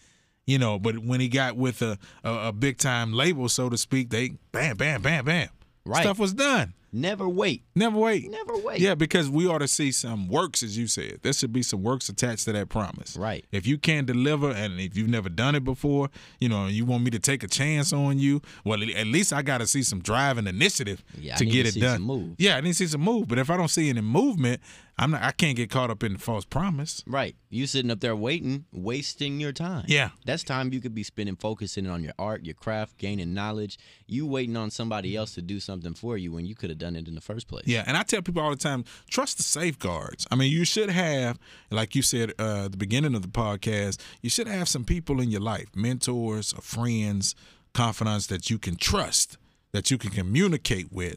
you 0.45 0.58
know 0.58 0.80
but 0.80 0.97
when 0.99 1.19
he 1.19 1.28
got 1.28 1.58
with 1.58 1.82
a, 1.82 1.97
a, 2.23 2.47
a 2.47 2.51
big 2.54 2.78
time 2.78 3.12
label 3.13 3.49
so 3.49 3.69
to 3.69 3.78
speak 3.78 4.10
they 4.10 4.38
bam 4.51 4.78
bam 4.78 5.01
bam 5.01 5.25
bam. 5.25 5.49
Right. 5.86 6.01
stuff 6.01 6.17
was 6.17 6.34
done 6.34 6.73
Never 6.95 7.27
wait. 7.27 7.63
never 7.75 7.97
wait 7.97 8.31
Never 8.31 8.58
wait. 8.58 8.79
yeah, 8.79 8.95
because 8.95 9.29
we 9.29 9.47
ought 9.47 9.58
to 9.60 9.67
see 9.67 9.91
some 9.91 10.29
works, 10.29 10.63
as 10.63 10.77
you 10.77 10.88
said. 10.88 11.19
There 11.23 11.34
should 11.34 11.51
be 11.51 11.62
some 11.62 11.84
works 11.84 12.08
attached 12.08 12.45
to 12.45 12.53
that 12.53 12.69
promise. 12.69 13.17
Right. 13.17 13.43
If 13.51 13.67
you 13.67 13.77
can't 13.77 14.08
deliver, 14.08 14.49
and 14.51 14.79
if 14.79 14.95
you've 14.95 15.10
never 15.10 15.27
done 15.27 15.55
it 15.55 15.65
before, 15.65 16.10
you 16.39 16.47
know, 16.47 16.67
you 16.67 16.86
want 16.86 17.03
me 17.03 17.12
to 17.12 17.19
take 17.19 17.43
a 17.43 17.47
chance 17.49 17.91
on 17.91 18.17
you. 18.17 18.41
Well, 18.63 18.81
at 18.81 19.08
least 19.08 19.34
I 19.34 19.41
got 19.41 19.58
to 19.58 19.67
see 19.67 19.84
some 19.84 19.99
drive 19.99 20.38
and 20.38 20.47
initiative 20.47 21.03
Yeah, 21.19 21.36
I 21.36 21.38
to 21.39 21.43
need 21.45 21.51
get 21.51 21.63
to 21.63 21.69
it 21.69 21.71
see 21.73 21.79
done. 21.81 21.97
some 21.97 22.03
move. 22.08 22.36
Yeah, 22.38 22.55
I 22.55 22.62
need 22.62 22.69
to 22.69 22.75
see 22.75 22.88
some 22.88 23.01
move. 23.01 23.27
But 23.27 23.39
if 23.39 23.49
I 23.49 23.58
don't 23.58 23.67
see 23.67 23.89
any 23.89 23.99
movement, 24.01 24.62
I'm 24.97 25.12
not. 25.12 25.23
I 25.23 25.31
can't 25.31 25.58
get 25.58 25.69
caught 25.69 25.89
up 25.89 26.03
in 26.03 26.13
the 26.13 26.19
false 26.19 26.45
promise. 26.45 27.03
Right. 27.05 27.36
You 27.49 27.67
sitting 27.67 27.91
up 27.91 27.99
there 27.99 28.15
waiting, 28.15 28.63
wasting 28.71 29.41
your 29.41 29.51
time. 29.51 29.84
Yeah. 29.89 30.12
That's 30.25 30.43
time 30.43 30.71
you 30.71 30.79
could 30.79 30.95
be 30.95 31.03
spending 31.03 31.36
focusing 31.36 31.88
on 31.88 32.01
your 32.01 32.13
art, 32.17 32.45
your 32.45 32.53
craft, 32.55 32.97
gaining 32.97 33.34
knowledge. 33.34 33.77
You 34.08 34.25
waiting 34.25 34.55
on 34.55 34.71
somebody 34.71 35.17
else 35.17 35.34
to 35.36 35.41
do 35.41 35.60
something 35.60 35.95
for 35.95 36.15
you 36.17 36.31
when 36.31 36.45
you 36.45 36.55
could 36.55 36.69
have 36.69 36.79
done 36.79 36.85
it 36.93 37.08
in 37.08 37.15
the 37.15 37.21
first 37.21 37.48
place. 37.48 37.65
Yeah, 37.65 37.86
and 37.88 37.95
I 37.95 38.04
tell 38.04 38.21
people 38.21 38.41
all 38.41 38.50
the 38.50 38.58
time, 38.58 38.84
trust 39.10 39.38
the 39.38 39.43
safeguards. 39.43 40.28
I 40.30 40.36
mean, 40.36 40.52
you 40.52 40.65
should 40.65 40.89
have, 40.89 41.39
like 41.71 41.95
you 41.95 42.02
said 42.02 42.34
uh, 42.38 42.65
at 42.65 42.74
the 42.74 42.78
beginning 42.78 43.15
of 43.15 43.21
the 43.21 43.30
podcast, 43.30 44.00
you 44.21 44.30
should 44.30 44.48
have 44.48 44.67
some 44.67 44.84
people 44.84 45.21
in 45.21 45.32
your 45.32 45.41
life, 45.41 45.74
mentors, 45.74 46.54
or 46.54 46.62
friends, 46.62 47.34
confidants 47.74 48.28
that 48.28 48.50
you 48.50 48.60
can 48.60 48.76
trust, 48.76 49.38
that 49.71 49.89
you 49.89 49.98
can 49.98 50.12
communicate 50.12 50.91
with. 50.91 51.15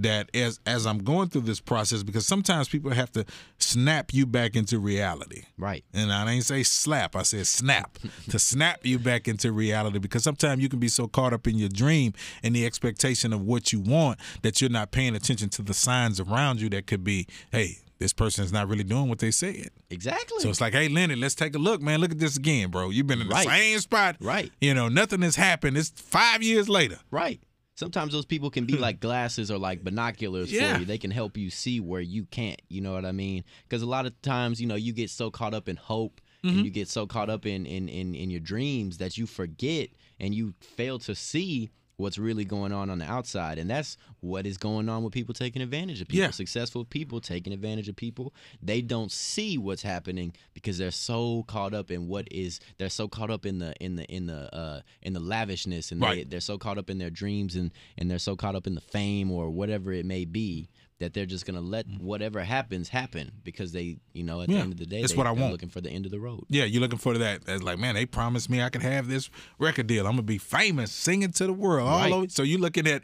That 0.00 0.30
as 0.34 0.60
as 0.64 0.86
I'm 0.86 0.98
going 0.98 1.28
through 1.28 1.40
this 1.42 1.60
process, 1.60 2.02
because 2.04 2.26
sometimes 2.26 2.68
people 2.68 2.92
have 2.92 3.10
to 3.12 3.24
snap 3.58 4.14
you 4.14 4.26
back 4.26 4.54
into 4.56 4.78
reality. 4.78 5.42
Right. 5.58 5.84
And 5.92 6.12
I 6.12 6.24
didn't 6.24 6.44
say 6.44 6.62
slap, 6.62 7.16
I 7.16 7.22
said 7.22 7.46
snap. 7.46 7.98
to 8.30 8.38
snap 8.38 8.86
you 8.86 8.98
back 8.98 9.26
into 9.28 9.50
reality 9.52 9.98
because 9.98 10.22
sometimes 10.22 10.62
you 10.62 10.68
can 10.68 10.78
be 10.78 10.88
so 10.88 11.08
caught 11.08 11.32
up 11.32 11.46
in 11.46 11.58
your 11.58 11.68
dream 11.68 12.12
and 12.42 12.54
the 12.54 12.64
expectation 12.64 13.32
of 13.32 13.42
what 13.42 13.72
you 13.72 13.80
want 13.80 14.18
that 14.42 14.60
you're 14.60 14.70
not 14.70 14.92
paying 14.92 15.16
attention 15.16 15.48
to 15.50 15.62
the 15.62 15.74
signs 15.74 16.20
around 16.20 16.60
you 16.60 16.68
that 16.70 16.86
could 16.86 17.02
be, 17.02 17.26
hey, 17.50 17.78
this 17.98 18.12
person 18.12 18.44
is 18.44 18.52
not 18.52 18.68
really 18.68 18.84
doing 18.84 19.08
what 19.08 19.18
they 19.18 19.32
said. 19.32 19.70
Exactly. 19.90 20.38
So 20.38 20.48
it's 20.50 20.60
like, 20.60 20.72
hey, 20.74 20.88
Lenny, 20.88 21.16
let's 21.16 21.34
take 21.34 21.56
a 21.56 21.58
look, 21.58 21.82
man. 21.82 22.00
Look 22.00 22.12
at 22.12 22.18
this 22.20 22.36
again, 22.36 22.70
bro. 22.70 22.90
You've 22.90 23.08
been 23.08 23.20
in 23.20 23.26
the 23.26 23.34
Right. 23.34 23.48
same 23.48 23.80
spot. 23.80 24.14
Right. 24.20 24.52
You 24.60 24.74
know, 24.74 24.88
nothing 24.88 25.22
has 25.22 25.34
happened. 25.34 25.76
It's 25.76 25.90
five 25.90 26.40
years 26.42 26.68
later. 26.68 27.00
right. 27.10 27.40
Sometimes 27.78 28.12
those 28.12 28.24
people 28.26 28.50
can 28.50 28.64
be 28.66 28.76
like 28.76 28.98
glasses 28.98 29.52
or 29.52 29.56
like 29.58 29.84
binoculars 29.84 30.50
Yeah. 30.50 30.74
for 30.74 30.80
you. 30.80 30.84
They 30.84 30.98
can 30.98 31.12
help 31.12 31.36
you 31.36 31.48
see 31.48 31.78
where 31.78 32.00
you 32.00 32.24
can't. 32.24 32.60
You 32.68 32.80
know 32.80 32.92
what 32.92 33.04
I 33.04 33.12
mean? 33.12 33.44
Because 33.62 33.82
a 33.82 33.86
lot 33.86 34.04
of 34.04 34.20
times, 34.20 34.60
you 34.60 34.66
know, 34.66 34.74
you 34.74 34.92
get 34.92 35.10
so 35.10 35.30
caught 35.30 35.54
up 35.54 35.68
in 35.68 35.76
hope 35.76 36.20
Mm-hmm. 36.44 36.56
and 36.56 36.64
you 36.64 36.70
get 36.70 36.88
so 36.88 37.04
caught 37.04 37.28
up 37.28 37.46
in, 37.46 37.66
in 37.66 37.88
in 37.88 38.14
in 38.14 38.30
your 38.30 38.38
dreams 38.38 38.98
that 38.98 39.18
you 39.18 39.26
forget 39.26 39.88
and 40.20 40.32
you 40.32 40.54
fail 40.60 41.00
to 41.00 41.12
see 41.12 41.68
what's 41.98 42.16
really 42.16 42.44
going 42.44 42.72
on 42.72 42.88
on 42.90 42.98
the 42.98 43.04
outside 43.04 43.58
and 43.58 43.68
that's 43.68 43.96
what 44.20 44.46
is 44.46 44.56
going 44.56 44.88
on 44.88 45.02
with 45.02 45.12
people 45.12 45.34
taking 45.34 45.60
advantage 45.60 46.00
of 46.00 46.06
people 46.08 46.20
Yeah. 46.24 46.30
successful 46.30 46.84
people 46.84 47.20
taking 47.20 47.52
advantage 47.52 47.88
of 47.88 47.96
people. 47.96 48.32
They 48.62 48.80
don't 48.80 49.10
see 49.12 49.58
what's 49.58 49.82
happening 49.82 50.32
because 50.54 50.78
they're 50.78 50.92
so 50.92 51.42
caught 51.48 51.74
up 51.74 51.90
in 51.90 52.06
what 52.08 52.28
is 52.30 52.60
they're 52.78 52.88
so 52.88 53.08
caught 53.08 53.30
up 53.30 53.44
in 53.44 53.58
the 53.58 53.74
in 53.82 53.96
the 53.96 54.04
in 54.04 54.26
the 54.26 54.54
uh 54.54 54.80
in 55.02 55.12
the 55.12 55.20
lavishness 55.20 55.90
and 55.92 56.00
they, 56.14 56.24
they're 56.24 56.40
so 56.40 56.56
caught 56.56 56.78
up 56.78 56.88
in 56.88 56.98
their 56.98 57.10
dreams 57.10 57.56
and 57.56 57.72
and 57.98 58.08
they're 58.08 58.18
so 58.20 58.36
caught 58.36 58.54
up 58.54 58.66
in 58.68 58.74
the 58.76 58.80
fame 58.80 59.30
or 59.32 59.50
whatever 59.50 59.92
it 59.92 60.06
may 60.06 60.24
be 60.24 60.68
that 61.00 61.14
they're 61.14 61.26
just 61.26 61.46
gonna 61.46 61.60
let 61.60 61.88
mm-hmm. 61.88 62.04
whatever 62.04 62.42
happens 62.42 62.88
happen 62.88 63.30
because 63.44 63.72
they 63.72 63.98
you 64.12 64.24
know 64.24 64.42
at. 64.42 64.48
Yeah. 64.48 64.56
the 64.56 64.62
end 64.62 64.72
of 64.72 64.78
the 64.78 64.86
day 64.86 65.00
That's 65.00 65.12
they, 65.12 65.18
what 65.18 65.26
I 65.26 65.32
want. 65.32 65.52
looking 65.52 65.68
for 65.68 65.80
the 65.80 65.90
end 65.90 66.04
of 66.04 66.10
the 66.10 66.20
road 66.20 66.44
Yeah, 66.48 66.64
you're 66.64 66.80
looking 66.80 66.98
for 66.98 67.16
that. 67.18 67.42
It's 67.46 67.62
like, 67.62 67.78
man, 67.78 67.94
they 67.94 68.06
promised 68.06 68.50
me 68.50 68.62
I 68.62 68.70
could 68.70 68.82
have 68.82 69.08
this 69.08 69.30
record 69.58 69.86
deal. 69.86 70.06
I'm 70.06 70.12
gonna 70.12 70.22
be 70.22 70.38
famous, 70.38 70.92
singing 70.92 71.32
to 71.32 71.46
the 71.46 71.52
world. 71.52 71.88
All 71.88 72.14
over. 72.14 72.28
So 72.28 72.42
you're 72.42 72.60
looking 72.60 72.86
at 72.86 73.02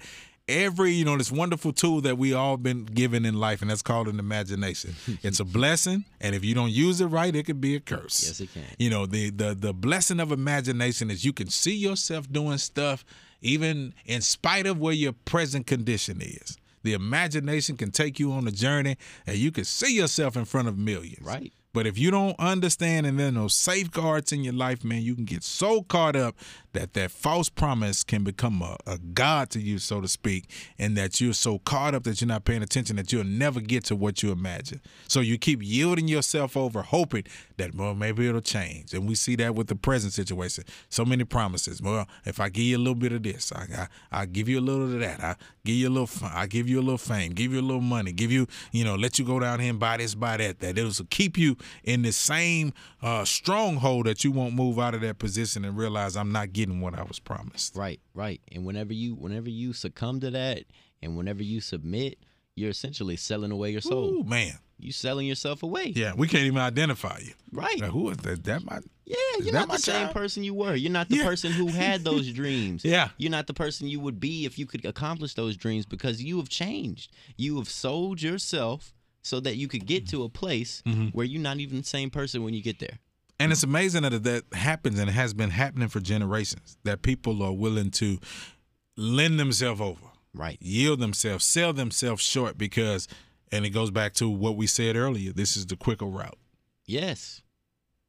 every, 0.48 0.92
you 0.92 1.04
know, 1.04 1.16
this 1.16 1.32
wonderful 1.32 1.72
tool 1.72 2.00
that 2.02 2.18
we 2.18 2.32
all 2.34 2.56
been 2.56 2.84
given 2.84 3.24
in 3.24 3.34
life, 3.34 3.62
and 3.62 3.70
that's 3.70 3.82
called 3.82 4.08
an 4.08 4.18
imagination. 4.18 4.94
it's 5.22 5.40
a 5.40 5.44
blessing, 5.44 6.04
and 6.20 6.34
if 6.34 6.44
you 6.44 6.54
don't 6.54 6.70
use 6.70 7.00
it 7.00 7.06
right, 7.06 7.34
it 7.34 7.44
could 7.44 7.60
be 7.60 7.76
a 7.76 7.80
curse. 7.80 8.26
Yes, 8.26 8.40
it 8.40 8.52
can. 8.52 8.64
You 8.78 8.90
know, 8.90 9.06
the 9.06 9.30
the 9.30 9.54
the 9.54 9.72
blessing 9.72 10.20
of 10.20 10.32
imagination 10.32 11.10
is 11.10 11.24
you 11.24 11.32
can 11.32 11.48
see 11.48 11.74
yourself 11.74 12.30
doing 12.30 12.58
stuff 12.58 13.04
even 13.40 13.94
in 14.06 14.22
spite 14.22 14.66
of 14.66 14.78
where 14.78 14.94
your 14.94 15.12
present 15.12 15.66
condition 15.66 16.20
is. 16.20 16.56
The 16.84 16.92
imagination 16.92 17.76
can 17.76 17.90
take 17.90 18.20
you 18.20 18.30
on 18.32 18.46
a 18.46 18.52
journey 18.52 18.96
and 19.26 19.36
you 19.36 19.50
can 19.50 19.64
see 19.64 19.96
yourself 19.96 20.36
in 20.36 20.44
front 20.44 20.68
of 20.68 20.78
millions. 20.78 21.26
Right. 21.26 21.52
But 21.72 21.88
if 21.88 21.98
you 21.98 22.12
don't 22.12 22.38
understand 22.38 23.04
and 23.04 23.18
there 23.18 23.28
are 23.28 23.32
no 23.32 23.48
safeguards 23.48 24.30
in 24.30 24.44
your 24.44 24.54
life, 24.54 24.84
man, 24.84 25.02
you 25.02 25.16
can 25.16 25.24
get 25.24 25.42
so 25.42 25.82
caught 25.82 26.14
up 26.14 26.36
that 26.74 26.92
that 26.94 27.10
false 27.10 27.48
promise 27.48 28.04
can 28.04 28.22
become 28.22 28.62
a, 28.62 28.76
a 28.86 28.98
god 28.98 29.50
to 29.50 29.60
you, 29.60 29.78
so 29.78 30.00
to 30.00 30.08
speak, 30.08 30.50
and 30.78 30.96
that 30.96 31.20
you're 31.20 31.32
so 31.32 31.58
caught 31.58 31.94
up 31.94 32.04
that 32.04 32.20
you're 32.20 32.28
not 32.28 32.44
paying 32.44 32.62
attention 32.62 32.96
that 32.96 33.12
you'll 33.12 33.24
never 33.24 33.60
get 33.60 33.84
to 33.86 33.96
what 33.96 34.22
you 34.22 34.30
imagine. 34.30 34.80
So 35.08 35.20
you 35.20 35.38
keep 35.38 35.60
yielding 35.62 36.08
yourself 36.08 36.56
over, 36.56 36.82
hoping 36.82 37.24
that 37.56 37.74
well 37.74 37.94
maybe 37.94 38.28
it'll 38.28 38.40
change. 38.40 38.92
And 38.92 39.08
we 39.08 39.14
see 39.14 39.36
that 39.36 39.54
with 39.54 39.68
the 39.68 39.76
present 39.76 40.12
situation. 40.12 40.64
So 40.88 41.04
many 41.04 41.24
promises. 41.24 41.80
Well, 41.80 42.06
if 42.24 42.40
I 42.40 42.48
give 42.48 42.64
you 42.64 42.76
a 42.76 42.78
little 42.78 42.94
bit 42.94 43.12
of 43.12 43.22
this, 43.22 43.52
I 43.52 43.66
I 43.76 43.88
I'll 44.12 44.26
give 44.26 44.48
you 44.48 44.58
a 44.58 44.60
little 44.60 44.92
of 44.92 45.00
that. 45.00 45.20
I 45.20 45.36
give 45.64 45.76
you 45.76 45.88
a 45.88 45.90
little. 45.90 46.08
I 46.28 46.46
give 46.46 46.68
you 46.68 46.80
a 46.80 46.82
little 46.82 46.98
fame. 46.98 47.32
Give 47.32 47.52
you 47.52 47.60
a 47.60 47.62
little 47.62 47.80
money. 47.80 48.12
Give 48.12 48.30
you 48.30 48.46
you 48.72 48.84
know 48.84 48.94
let 48.94 49.18
you 49.18 49.24
go 49.24 49.38
down 49.38 49.60
here 49.60 49.70
and 49.70 49.80
buy 49.80 49.96
this, 49.96 50.14
buy 50.14 50.36
that. 50.38 50.60
That 50.60 50.78
it'll 50.78 51.04
keep 51.06 51.38
you 51.38 51.56
in 51.84 52.02
the 52.02 52.12
same 52.12 52.72
uh, 53.02 53.24
stronghold 53.24 54.06
that 54.06 54.24
you 54.24 54.32
won't 54.32 54.54
move 54.54 54.78
out 54.78 54.94
of 54.94 55.00
that 55.02 55.18
position 55.18 55.64
and 55.64 55.76
realize 55.76 56.16
I'm 56.16 56.32
not 56.32 56.52
getting 56.52 56.63
what 56.80 56.98
I 56.98 57.02
was 57.02 57.18
promised. 57.18 57.76
Right, 57.76 58.00
right. 58.14 58.40
And 58.52 58.64
whenever 58.64 58.92
you 58.92 59.14
whenever 59.14 59.48
you 59.50 59.72
succumb 59.72 60.20
to 60.20 60.30
that 60.30 60.64
and 61.02 61.16
whenever 61.16 61.42
you 61.42 61.60
submit, 61.60 62.18
you're 62.56 62.70
essentially 62.70 63.16
selling 63.16 63.50
away 63.50 63.70
your 63.70 63.80
soul. 63.80 64.14
Ooh, 64.20 64.24
man. 64.24 64.58
You 64.78 64.90
selling 64.92 65.26
yourself 65.26 65.62
away. 65.62 65.92
Yeah, 65.94 66.12
we 66.16 66.26
can't 66.28 66.44
even 66.44 66.58
identify 66.58 67.18
you. 67.24 67.32
Right. 67.52 67.80
Like, 67.80 67.90
who 67.92 68.10
is 68.10 68.16
that? 68.18 68.42
That 68.44 68.64
might. 68.64 68.82
Yeah, 69.06 69.16
you're 69.42 69.52
not 69.52 69.68
my 69.68 69.76
the 69.76 69.82
same 69.82 70.02
child? 70.06 70.14
person 70.14 70.42
you 70.44 70.52
were. 70.54 70.74
You're 70.74 70.90
not 70.90 71.08
the 71.08 71.16
Yeah. 71.18 71.24
person 71.24 71.52
who 71.52 71.68
had 71.68 72.02
those 72.04 72.30
dreams. 72.32 72.84
Yeah. 72.84 73.10
You're 73.16 73.30
not 73.30 73.46
the 73.46 73.54
person 73.54 73.86
you 73.88 74.00
would 74.00 74.18
be 74.18 74.44
if 74.46 74.58
you 74.58 74.66
could 74.66 74.84
accomplish 74.84 75.34
those 75.34 75.56
dreams 75.56 75.86
because 75.86 76.22
you 76.22 76.38
have 76.38 76.48
changed. 76.48 77.12
You 77.36 77.56
have 77.58 77.68
sold 77.68 78.20
yourself 78.20 78.92
so 79.22 79.40
that 79.40 79.56
you 79.56 79.68
could 79.68 79.86
get 79.86 80.08
to 80.08 80.24
a 80.24 80.28
place 80.28 80.82
Mm-hmm. 80.86 81.08
where 81.08 81.24
you're 81.26 81.40
not 81.40 81.58
even 81.58 81.78
the 81.78 81.84
same 81.84 82.10
person 82.10 82.42
when 82.42 82.52
you 82.54 82.62
get 82.62 82.78
there. 82.80 82.98
And 83.40 83.50
it's 83.52 83.62
amazing 83.62 84.02
that 84.02 84.22
that 84.22 84.44
happens 84.52 84.98
and 84.98 85.08
it 85.08 85.12
has 85.12 85.34
been 85.34 85.50
happening 85.50 85.88
for 85.88 86.00
generations. 86.00 86.76
That 86.84 87.02
people 87.02 87.42
are 87.42 87.52
willing 87.52 87.90
to 87.92 88.18
lend 88.96 89.40
themselves 89.40 89.80
over, 89.80 90.06
Right. 90.32 90.58
yield 90.60 91.00
themselves, 91.00 91.44
sell 91.44 91.72
themselves 91.72 92.22
short 92.22 92.56
because, 92.56 93.08
and 93.50 93.64
it 93.66 93.70
goes 93.70 93.90
back 93.90 94.12
to 94.14 94.28
what 94.28 94.56
we 94.56 94.66
said 94.66 94.94
earlier. 94.96 95.32
This 95.32 95.56
is 95.56 95.66
the 95.66 95.76
quicker 95.76 96.06
route. 96.06 96.38
Yes. 96.86 97.42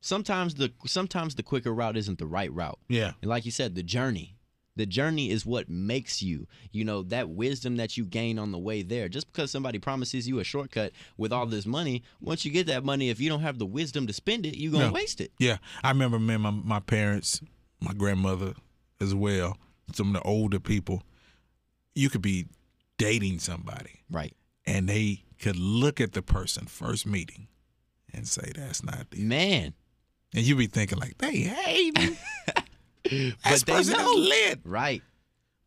Sometimes 0.02 0.54
the 0.56 0.72
sometimes 0.86 1.34
the 1.34 1.42
quicker 1.44 1.74
route 1.74 1.98
isn't 1.98 2.20
the 2.20 2.28
right 2.28 2.54
route. 2.54 2.78
Yeah. 2.88 3.14
And 3.22 3.30
like 3.30 3.46
you 3.46 3.52
said, 3.52 3.74
the 3.74 3.82
journey. 3.82 4.35
The 4.78 4.86
journey 4.86 5.30
is 5.30 5.46
what 5.46 5.70
makes 5.70 6.22
you, 6.22 6.48
you 6.72 6.84
know, 6.84 7.02
that 7.04 7.30
wisdom 7.30 7.78
that 7.78 7.96
you 7.96 8.04
gain 8.06 8.38
on 8.38 8.52
the 8.52 8.58
way 8.58 8.82
there. 8.82 9.08
Just 9.08 9.32
because 9.32 9.50
somebody 9.50 9.80
promises 9.80 10.28
you 10.28 10.40
a 10.40 10.44
shortcut 10.44 10.92
with 11.18 11.32
all 11.32 11.46
this 11.46 11.66
money, 11.66 12.04
once 12.20 12.44
you 12.44 12.52
get 12.52 12.68
that 12.68 12.84
money, 12.84 13.10
if 13.10 13.22
you 13.22 13.30
don't 13.30 13.40
have 13.42 13.58
the 13.58 13.66
wisdom 13.66 14.06
to 14.08 14.14
spend 14.14 14.46
it, 14.46 14.58
you're 14.58 14.72
going 14.74 14.82
to 14.84 14.88
No. 14.90 14.94
waste 14.94 15.22
it. 15.22 15.32
Yeah, 15.40 15.58
I 15.84 15.90
remember 15.92 16.20
man, 16.20 16.42
my 16.42 16.52
my 16.52 16.80
parents, 16.82 17.40
my 17.80 17.94
grandmother 17.94 18.54
as 19.00 19.16
well, 19.16 19.58
some 19.94 20.08
of 20.16 20.22
the 20.22 20.28
older 20.28 20.60
people. 20.60 21.04
You 21.94 22.10
could 22.10 22.22
be 22.22 22.48
dating 22.98 23.40
somebody, 23.40 24.02
Right. 24.12 24.34
and 24.66 24.90
they 24.90 25.24
could 25.40 25.56
look 25.56 26.02
at 26.02 26.12
the 26.12 26.22
person 26.22 26.66
first 26.66 27.06
meeting, 27.06 27.48
and 28.14 28.28
say 28.28 28.52
that's 28.54 28.84
not 28.84 29.12
the. 29.12 29.22
Man. 29.24 29.74
And 30.34 30.44
you 30.46 30.58
be 30.58 30.68
thinking 30.68 30.98
like, 31.00 31.18
they 31.20 31.38
hate 31.44 31.98
me. 31.98 32.18
But 33.44 33.52
This 33.52 33.64
they 33.64 33.74
know. 33.94 34.12
is 34.12 34.30
lit. 34.30 34.60
Right. 34.64 35.02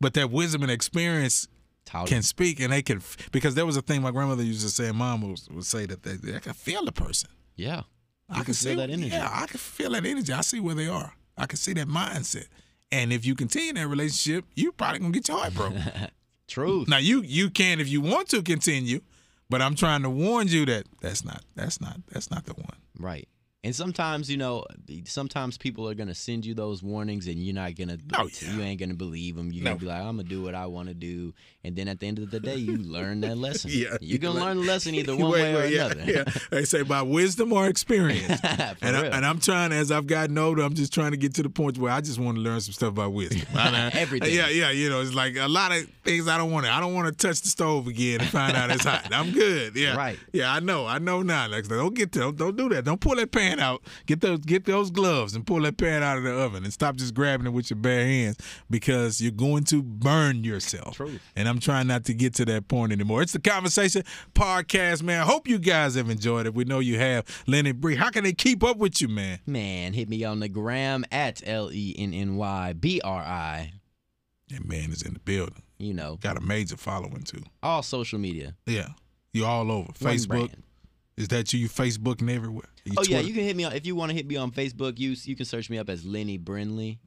But 0.01 0.13
that 0.13 0.31
wisdom 0.31 0.61
and 0.63 0.71
experience 0.71 1.47
Taught 1.85 2.07
can 2.07 2.21
speak, 2.23 2.59
and 2.59 2.71
they 2.71 2.81
can 2.81 3.01
because 3.31 3.55
there 3.55 3.65
was 3.65 3.75
a 3.77 3.81
thing 3.81 4.01
my 4.01 4.11
grandmother 4.11 4.43
used 4.43 4.61
to 4.61 4.69
say. 4.69 4.87
and 4.89 4.97
Mom 4.97 5.21
would, 5.21 5.39
would 5.51 5.65
say 5.65 5.85
that 5.85 6.03
they, 6.03 6.13
they 6.15 6.39
can 6.39 6.53
feel 6.53 6.85
the 6.85 6.91
person. 6.91 7.29
Yeah. 7.55 7.81
I 8.29 8.39
You 8.39 8.43
can 8.45 8.53
see 8.53 8.69
feel 8.69 8.77
that 8.77 8.89
energy. 8.91 9.09
Yeah, 9.09 9.29
I 9.31 9.47
can 9.47 9.57
feel 9.59 9.91
that 9.91 10.05
energy. 10.05 10.31
I 10.31 10.41
see 10.41 10.59
where 10.59 10.75
they 10.75 10.87
are. 10.87 11.13
I 11.37 11.45
can 11.47 11.57
see 11.57 11.73
that 11.73 11.87
mindset. 11.87 12.45
And 12.91 13.11
if 13.13 13.25
you 13.25 13.33
continue 13.35 13.73
that 13.73 13.87
relationship, 13.87 14.45
you 14.55 14.71
probably 14.71 14.99
gonna 14.99 15.11
get 15.11 15.27
your 15.27 15.37
heart 15.39 15.53
broken. 15.55 15.81
Truth. 16.47 16.87
now 16.87 16.97
you 16.97 17.21
you 17.21 17.49
can 17.51 17.79
if 17.79 17.87
you 17.89 18.01
want 18.01 18.27
to 18.29 18.41
continue, 18.41 19.01
but 19.49 19.61
I'm 19.61 19.75
trying 19.75 20.01
to 20.03 20.09
warn 20.09 20.47
you 20.47 20.65
that 20.65 20.85
that's 21.01 21.23
not 21.23 21.43
that's 21.55 21.79
not 21.81 21.97
that's 22.11 22.31
not 22.31 22.45
the 22.45 22.53
one. 22.53 22.77
Right. 22.97 23.27
And 23.61 23.75
sometimes, 23.75 24.31
you 24.31 24.37
know, 24.37 24.63
sometimes 25.03 25.57
people 25.57 25.85
are 25.89 25.93
gonna 25.93 26.15
send 26.15 26.45
you 26.45 26.53
those 26.53 26.81
warnings, 26.81 27.27
and 27.27 27.35
you're 27.43 27.53
not 27.53 27.75
gonna, 27.75 27.97
Oh, 28.17 28.29
yeah. 28.41 28.53
you 28.53 28.61
ain't 28.61 28.79
gonna 28.79 28.93
believe 28.93 29.35
them. 29.35 29.51
You're 29.51 29.65
No. 29.65 29.71
gonna 29.71 29.79
be 29.81 29.85
like, 29.87 29.99
I'm 29.99 30.15
gonna 30.15 30.23
do 30.29 30.41
what 30.41 30.55
I 30.55 30.65
want 30.67 30.87
to 30.87 30.93
do, 30.93 31.33
and 31.65 31.75
then 31.75 31.89
at 31.89 31.99
the 31.99 32.07
end 32.07 32.19
of 32.19 32.31
the 32.31 32.39
day, 32.39 32.55
you 32.55 32.77
learn 32.81 33.19
that 33.19 33.37
lesson. 33.37 33.69
Yeah, 33.73 33.97
you're 33.99 34.17
gonna 34.19 34.39
learn 34.39 34.57
the 34.59 34.63
lesson 34.63 34.95
either 34.95 35.13
one 35.17 35.31
Wait, 35.31 35.41
way 35.53 35.55
or 35.55 35.65
yeah, 35.65 35.87
another. 35.87 36.09
yeah. 36.09 36.23
They 36.51 36.63
say 36.63 36.83
by 36.83 37.01
wisdom 37.01 37.51
or 37.51 37.67
experience. 37.67 38.39
And, 38.81 38.95
I, 38.95 39.05
and 39.07 39.25
I'm 39.25 39.39
trying, 39.41 39.73
as 39.73 39.91
I've 39.91 40.07
gotten 40.07 40.37
older, 40.37 40.61
I'm 40.61 40.73
just 40.73 40.93
trying 40.93 41.11
to 41.11 41.17
get 41.17 41.33
to 41.35 41.43
the 41.43 41.49
point 41.49 41.77
where 41.77 41.91
I 41.91 41.99
just 41.99 42.17
want 42.17 42.37
to 42.37 42.41
learn 42.41 42.61
some 42.61 42.71
stuff 42.73 42.89
about 42.89 43.11
wisdom. 43.11 43.45
Everything. 43.57 44.33
Yeah, 44.33 44.47
yeah. 44.47 44.71
You 44.71 44.89
know, 44.89 45.01
it's 45.01 45.13
like 45.13 45.35
a 45.35 45.47
lot 45.49 45.73
of 45.73 45.85
things 46.05 46.27
I 46.29 46.37
don't 46.37 46.51
want 46.51 46.65
to. 46.65 46.71
I 46.71 46.79
don't 46.79 46.93
want 46.93 47.07
to 47.07 47.27
touch 47.27 47.41
the 47.41 47.49
stove 47.49 47.87
again 47.87 48.21
and 48.21 48.29
find 48.29 48.55
out 48.55 48.71
it's 48.71 48.85
hot. 48.85 49.09
I'm 49.13 49.31
good. 49.31 49.75
Yeah. 49.75 49.97
Right. 49.97 50.17
Yeah, 50.31 50.53
I 50.53 50.59
know. 50.61 50.85
I 50.85 50.99
know 50.99 51.21
now. 51.23 51.47
Like, 51.49 51.67
don't 51.67 51.93
get 51.93 52.13
to, 52.13 52.19
don't, 52.19 52.37
don't 52.37 52.55
do 52.55 52.69
that. 52.69 52.85
Don't 52.85 53.01
pull 53.01 53.15
that 53.15 53.31
pan 53.31 53.48
out. 53.57 53.81
Get 54.05 54.21
those 54.21 54.39
get 54.39 54.65
those 54.65 54.91
gloves 54.91 55.33
and 55.33 55.47
pull 55.47 55.61
that 55.61 55.77
pan 55.77 56.03
out 56.03 56.17
of 56.17 56.23
the 56.23 56.31
oven 56.33 56.65
and 56.65 56.71
stop 56.73 56.97
just 56.97 57.13
grabbing 57.15 57.47
it 57.47 57.51
with 57.51 57.69
your 57.71 57.77
bare 57.79 58.05
hands 58.05 58.35
because 58.69 59.21
you're 59.21 59.31
going 59.31 59.63
to 59.65 59.81
burn 59.81 60.43
yourself. 60.43 60.97
Truth. 60.97 61.21
And 61.35 61.47
I'm 61.47 61.59
trying 61.59 61.87
not 61.87 62.03
to 62.05 62.13
get 62.13 62.33
to 62.35 62.45
that 62.45 62.67
point 62.67 62.91
anymore. 62.91 63.21
It's 63.21 63.33
the 63.33 63.39
conversation 63.39 64.03
podcast, 64.35 65.01
man. 65.03 65.21
I 65.21 65.25
hope 65.25 65.47
you 65.47 65.57
guys 65.57 65.95
have 65.95 66.09
enjoyed 66.09 66.45
it. 66.45 66.53
We 66.53 66.65
know 66.65 66.79
you 66.79 66.99
have. 66.99 67.25
Lenny 67.47 67.71
Bree, 67.71 67.95
how 67.95 68.09
can 68.09 68.23
they 68.25 68.33
keep 68.33 68.63
up 68.63 68.77
with 68.77 69.01
you, 69.01 69.07
man? 69.07 69.39
Man, 69.47 69.93
hit 69.93 70.09
me 70.09 70.23
on 70.25 70.41
the 70.41 70.49
gram 70.49 71.05
at 71.11 71.41
L 71.47 71.71
E 71.71 71.95
N 71.97 72.13
N 72.13 72.35
Y 72.35 72.73
B 72.73 72.99
R 73.03 73.21
I. 73.21 73.73
That 74.49 74.65
man 74.67 74.91
is 74.91 75.01
in 75.03 75.13
the 75.13 75.19
building. 75.19 75.63
You 75.77 75.93
know, 75.93 76.17
Got 76.21 76.35
a 76.35 76.41
major 76.41 76.75
following 76.75 77.23
too. 77.23 77.41
all 77.63 77.83
social 77.83 78.19
media. 78.19 78.55
Yeah. 78.65 78.89
You're 79.31 79.47
all 79.47 79.71
over. 79.71 79.85
One 79.99 80.13
Facebook. 80.15 80.27
brand. 80.27 80.63
Is 81.19 81.27
that 81.27 81.51
you? 81.51 81.59
You 81.59 81.69
Facebook 81.69 82.21
and 82.21 82.29
everywhere. 82.29 82.69
You 82.85 82.93
Oh 82.97 83.03
yeah, 83.03 83.19
you 83.19 83.33
can 83.33 83.43
hit 83.43 83.55
me 83.55 83.65
on 83.65 83.73
if 83.73 83.85
you 83.85 83.93
want 83.93 84.09
to 84.09 84.15
hit 84.15 84.25
me 84.25 84.37
on 84.37 84.51
Facebook. 84.51 84.97
You 84.97 85.15
you 85.23 85.35
can 85.35 85.45
search 85.45 85.69
me 85.69 85.77
up 85.77 85.89
as 85.89 86.05
Lenny 86.05 86.39
Brinley. 86.39 86.97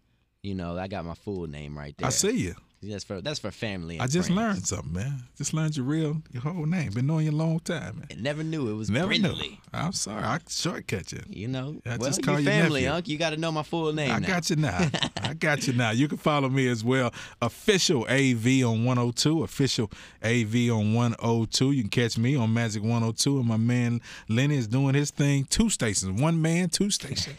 You 0.43 0.55
know, 0.55 0.77
I 0.77 0.87
got 0.87 1.05
my 1.05 1.15
full 1.15 1.47
name 1.47 1.77
right 1.79 1.95
there. 1.97 2.09
I 2.09 2.11
see 2.11 2.37
you. 2.37 2.55
That's 2.83 3.05
for 3.05 3.21
that's 3.21 3.39
for 3.39 3.51
family. 3.51 4.01
I 4.01 4.09
just 4.09 4.29
friends. 4.29 4.37
learned 4.37 4.67
something, 4.67 4.93
man. 4.93 5.23
Just 5.39 5.55
learned 5.55 5.77
your 5.77 5.87
real, 5.87 6.21
your 6.33 6.43
whole 6.43 6.67
name. 6.67 6.91
Been 6.91 7.07
knowing 7.07 7.27
you 7.27 7.31
a 7.31 7.33
long 7.33 7.61
time, 7.61 7.99
man. 8.01 8.09
I 8.11 8.15
never 8.21 8.43
knew 8.43 8.69
it 8.69 8.75
was 8.75 8.91
Never 8.91 9.07
Brindley. 9.07 9.49
knew. 9.49 9.57
I'm 9.73 9.93
sorry. 9.93 10.25
I 10.25 10.41
shortcut 10.49 11.13
you. 11.13 11.21
You 11.29 11.47
know, 11.47 11.81
I 11.87 11.97
well, 11.97 12.09
just 12.09 12.25
call 12.25 12.41
you 12.41 12.41
you 12.41 12.47
family. 12.47 12.89
Unc. 12.89 13.07
You 13.07 13.19
got 13.19 13.31
to 13.31 13.37
know 13.37 13.53
my 13.53 13.63
full 13.63 13.93
name. 13.93 14.11
I 14.11 14.19
now. 14.19 14.27
got 14.27 14.51
you 14.51 14.57
now. 14.57 14.91
I 15.33 15.35
got 15.35 15.67
you 15.67 15.73
now. 15.73 15.93
You 15.93 16.09
can 16.09 16.19
follow 16.19 16.51
me 16.51 16.69
as 16.69 16.85
well. 16.85 17.11
Official 17.41 18.07
AV 18.07 18.63
on 18.67 18.85
102. 18.85 19.45
Official 19.45 19.91
AV 20.23 20.71
on 20.71 20.93
102. 20.93 21.73
You 21.73 21.85
can 21.85 21.89
catch 21.89 22.19
me 22.19 22.37
on 22.37 22.53
Magic 22.53 22.83
102. 22.83 23.39
And 23.39 23.49
my 23.49 23.57
man 23.57 24.03
Lenny 24.29 24.59
is 24.59 24.69
doing 24.69 24.95
his 24.95 25.11
thing. 25.11 25.45
Two 25.45 25.71
stations. 25.71 26.21
One 26.21 26.43
man, 26.43 26.69
two 26.69 26.91
stations. 26.91 27.35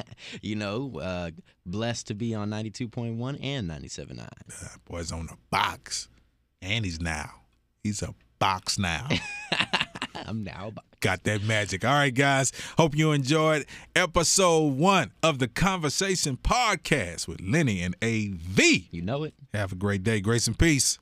you 0.42 0.56
know, 0.56 0.98
uh, 1.00 1.30
blessed 1.64 2.08
to 2.08 2.14
be 2.14 2.34
on 2.34 2.50
92.1 2.50 3.38
and 3.42 3.70
97.9. 3.70 4.20
Uh, 4.20 4.76
boy's 4.84 5.10
on 5.10 5.24
the 5.24 5.36
box. 5.50 6.10
And 6.60 6.84
he's 6.84 7.00
now. 7.00 7.30
He's 7.82 8.02
a 8.02 8.14
box 8.38 8.78
now. 8.78 9.08
I'm 10.26 10.42
now. 10.44 10.68
about- 10.68 10.84
Got 11.00 11.22
that 11.24 11.44
magic. 11.44 11.84
All 11.84 11.92
right, 11.94 12.12
guys. 12.12 12.50
Hope 12.76 12.96
you 12.96 13.12
enjoyed 13.12 13.66
episode 13.94 14.74
one 14.76 15.12
of 15.22 15.38
the 15.38 15.46
Conversation 15.46 16.36
Podcast 16.36 17.28
with 17.28 17.40
Lenny 17.40 17.82
and 17.82 17.94
AV. 18.02 18.88
You 18.90 19.02
know 19.02 19.22
it. 19.22 19.34
Have 19.54 19.70
a 19.70 19.76
great 19.76 20.02
day. 20.02 20.20
Grace 20.20 20.48
and 20.48 20.58
peace. 20.58 20.98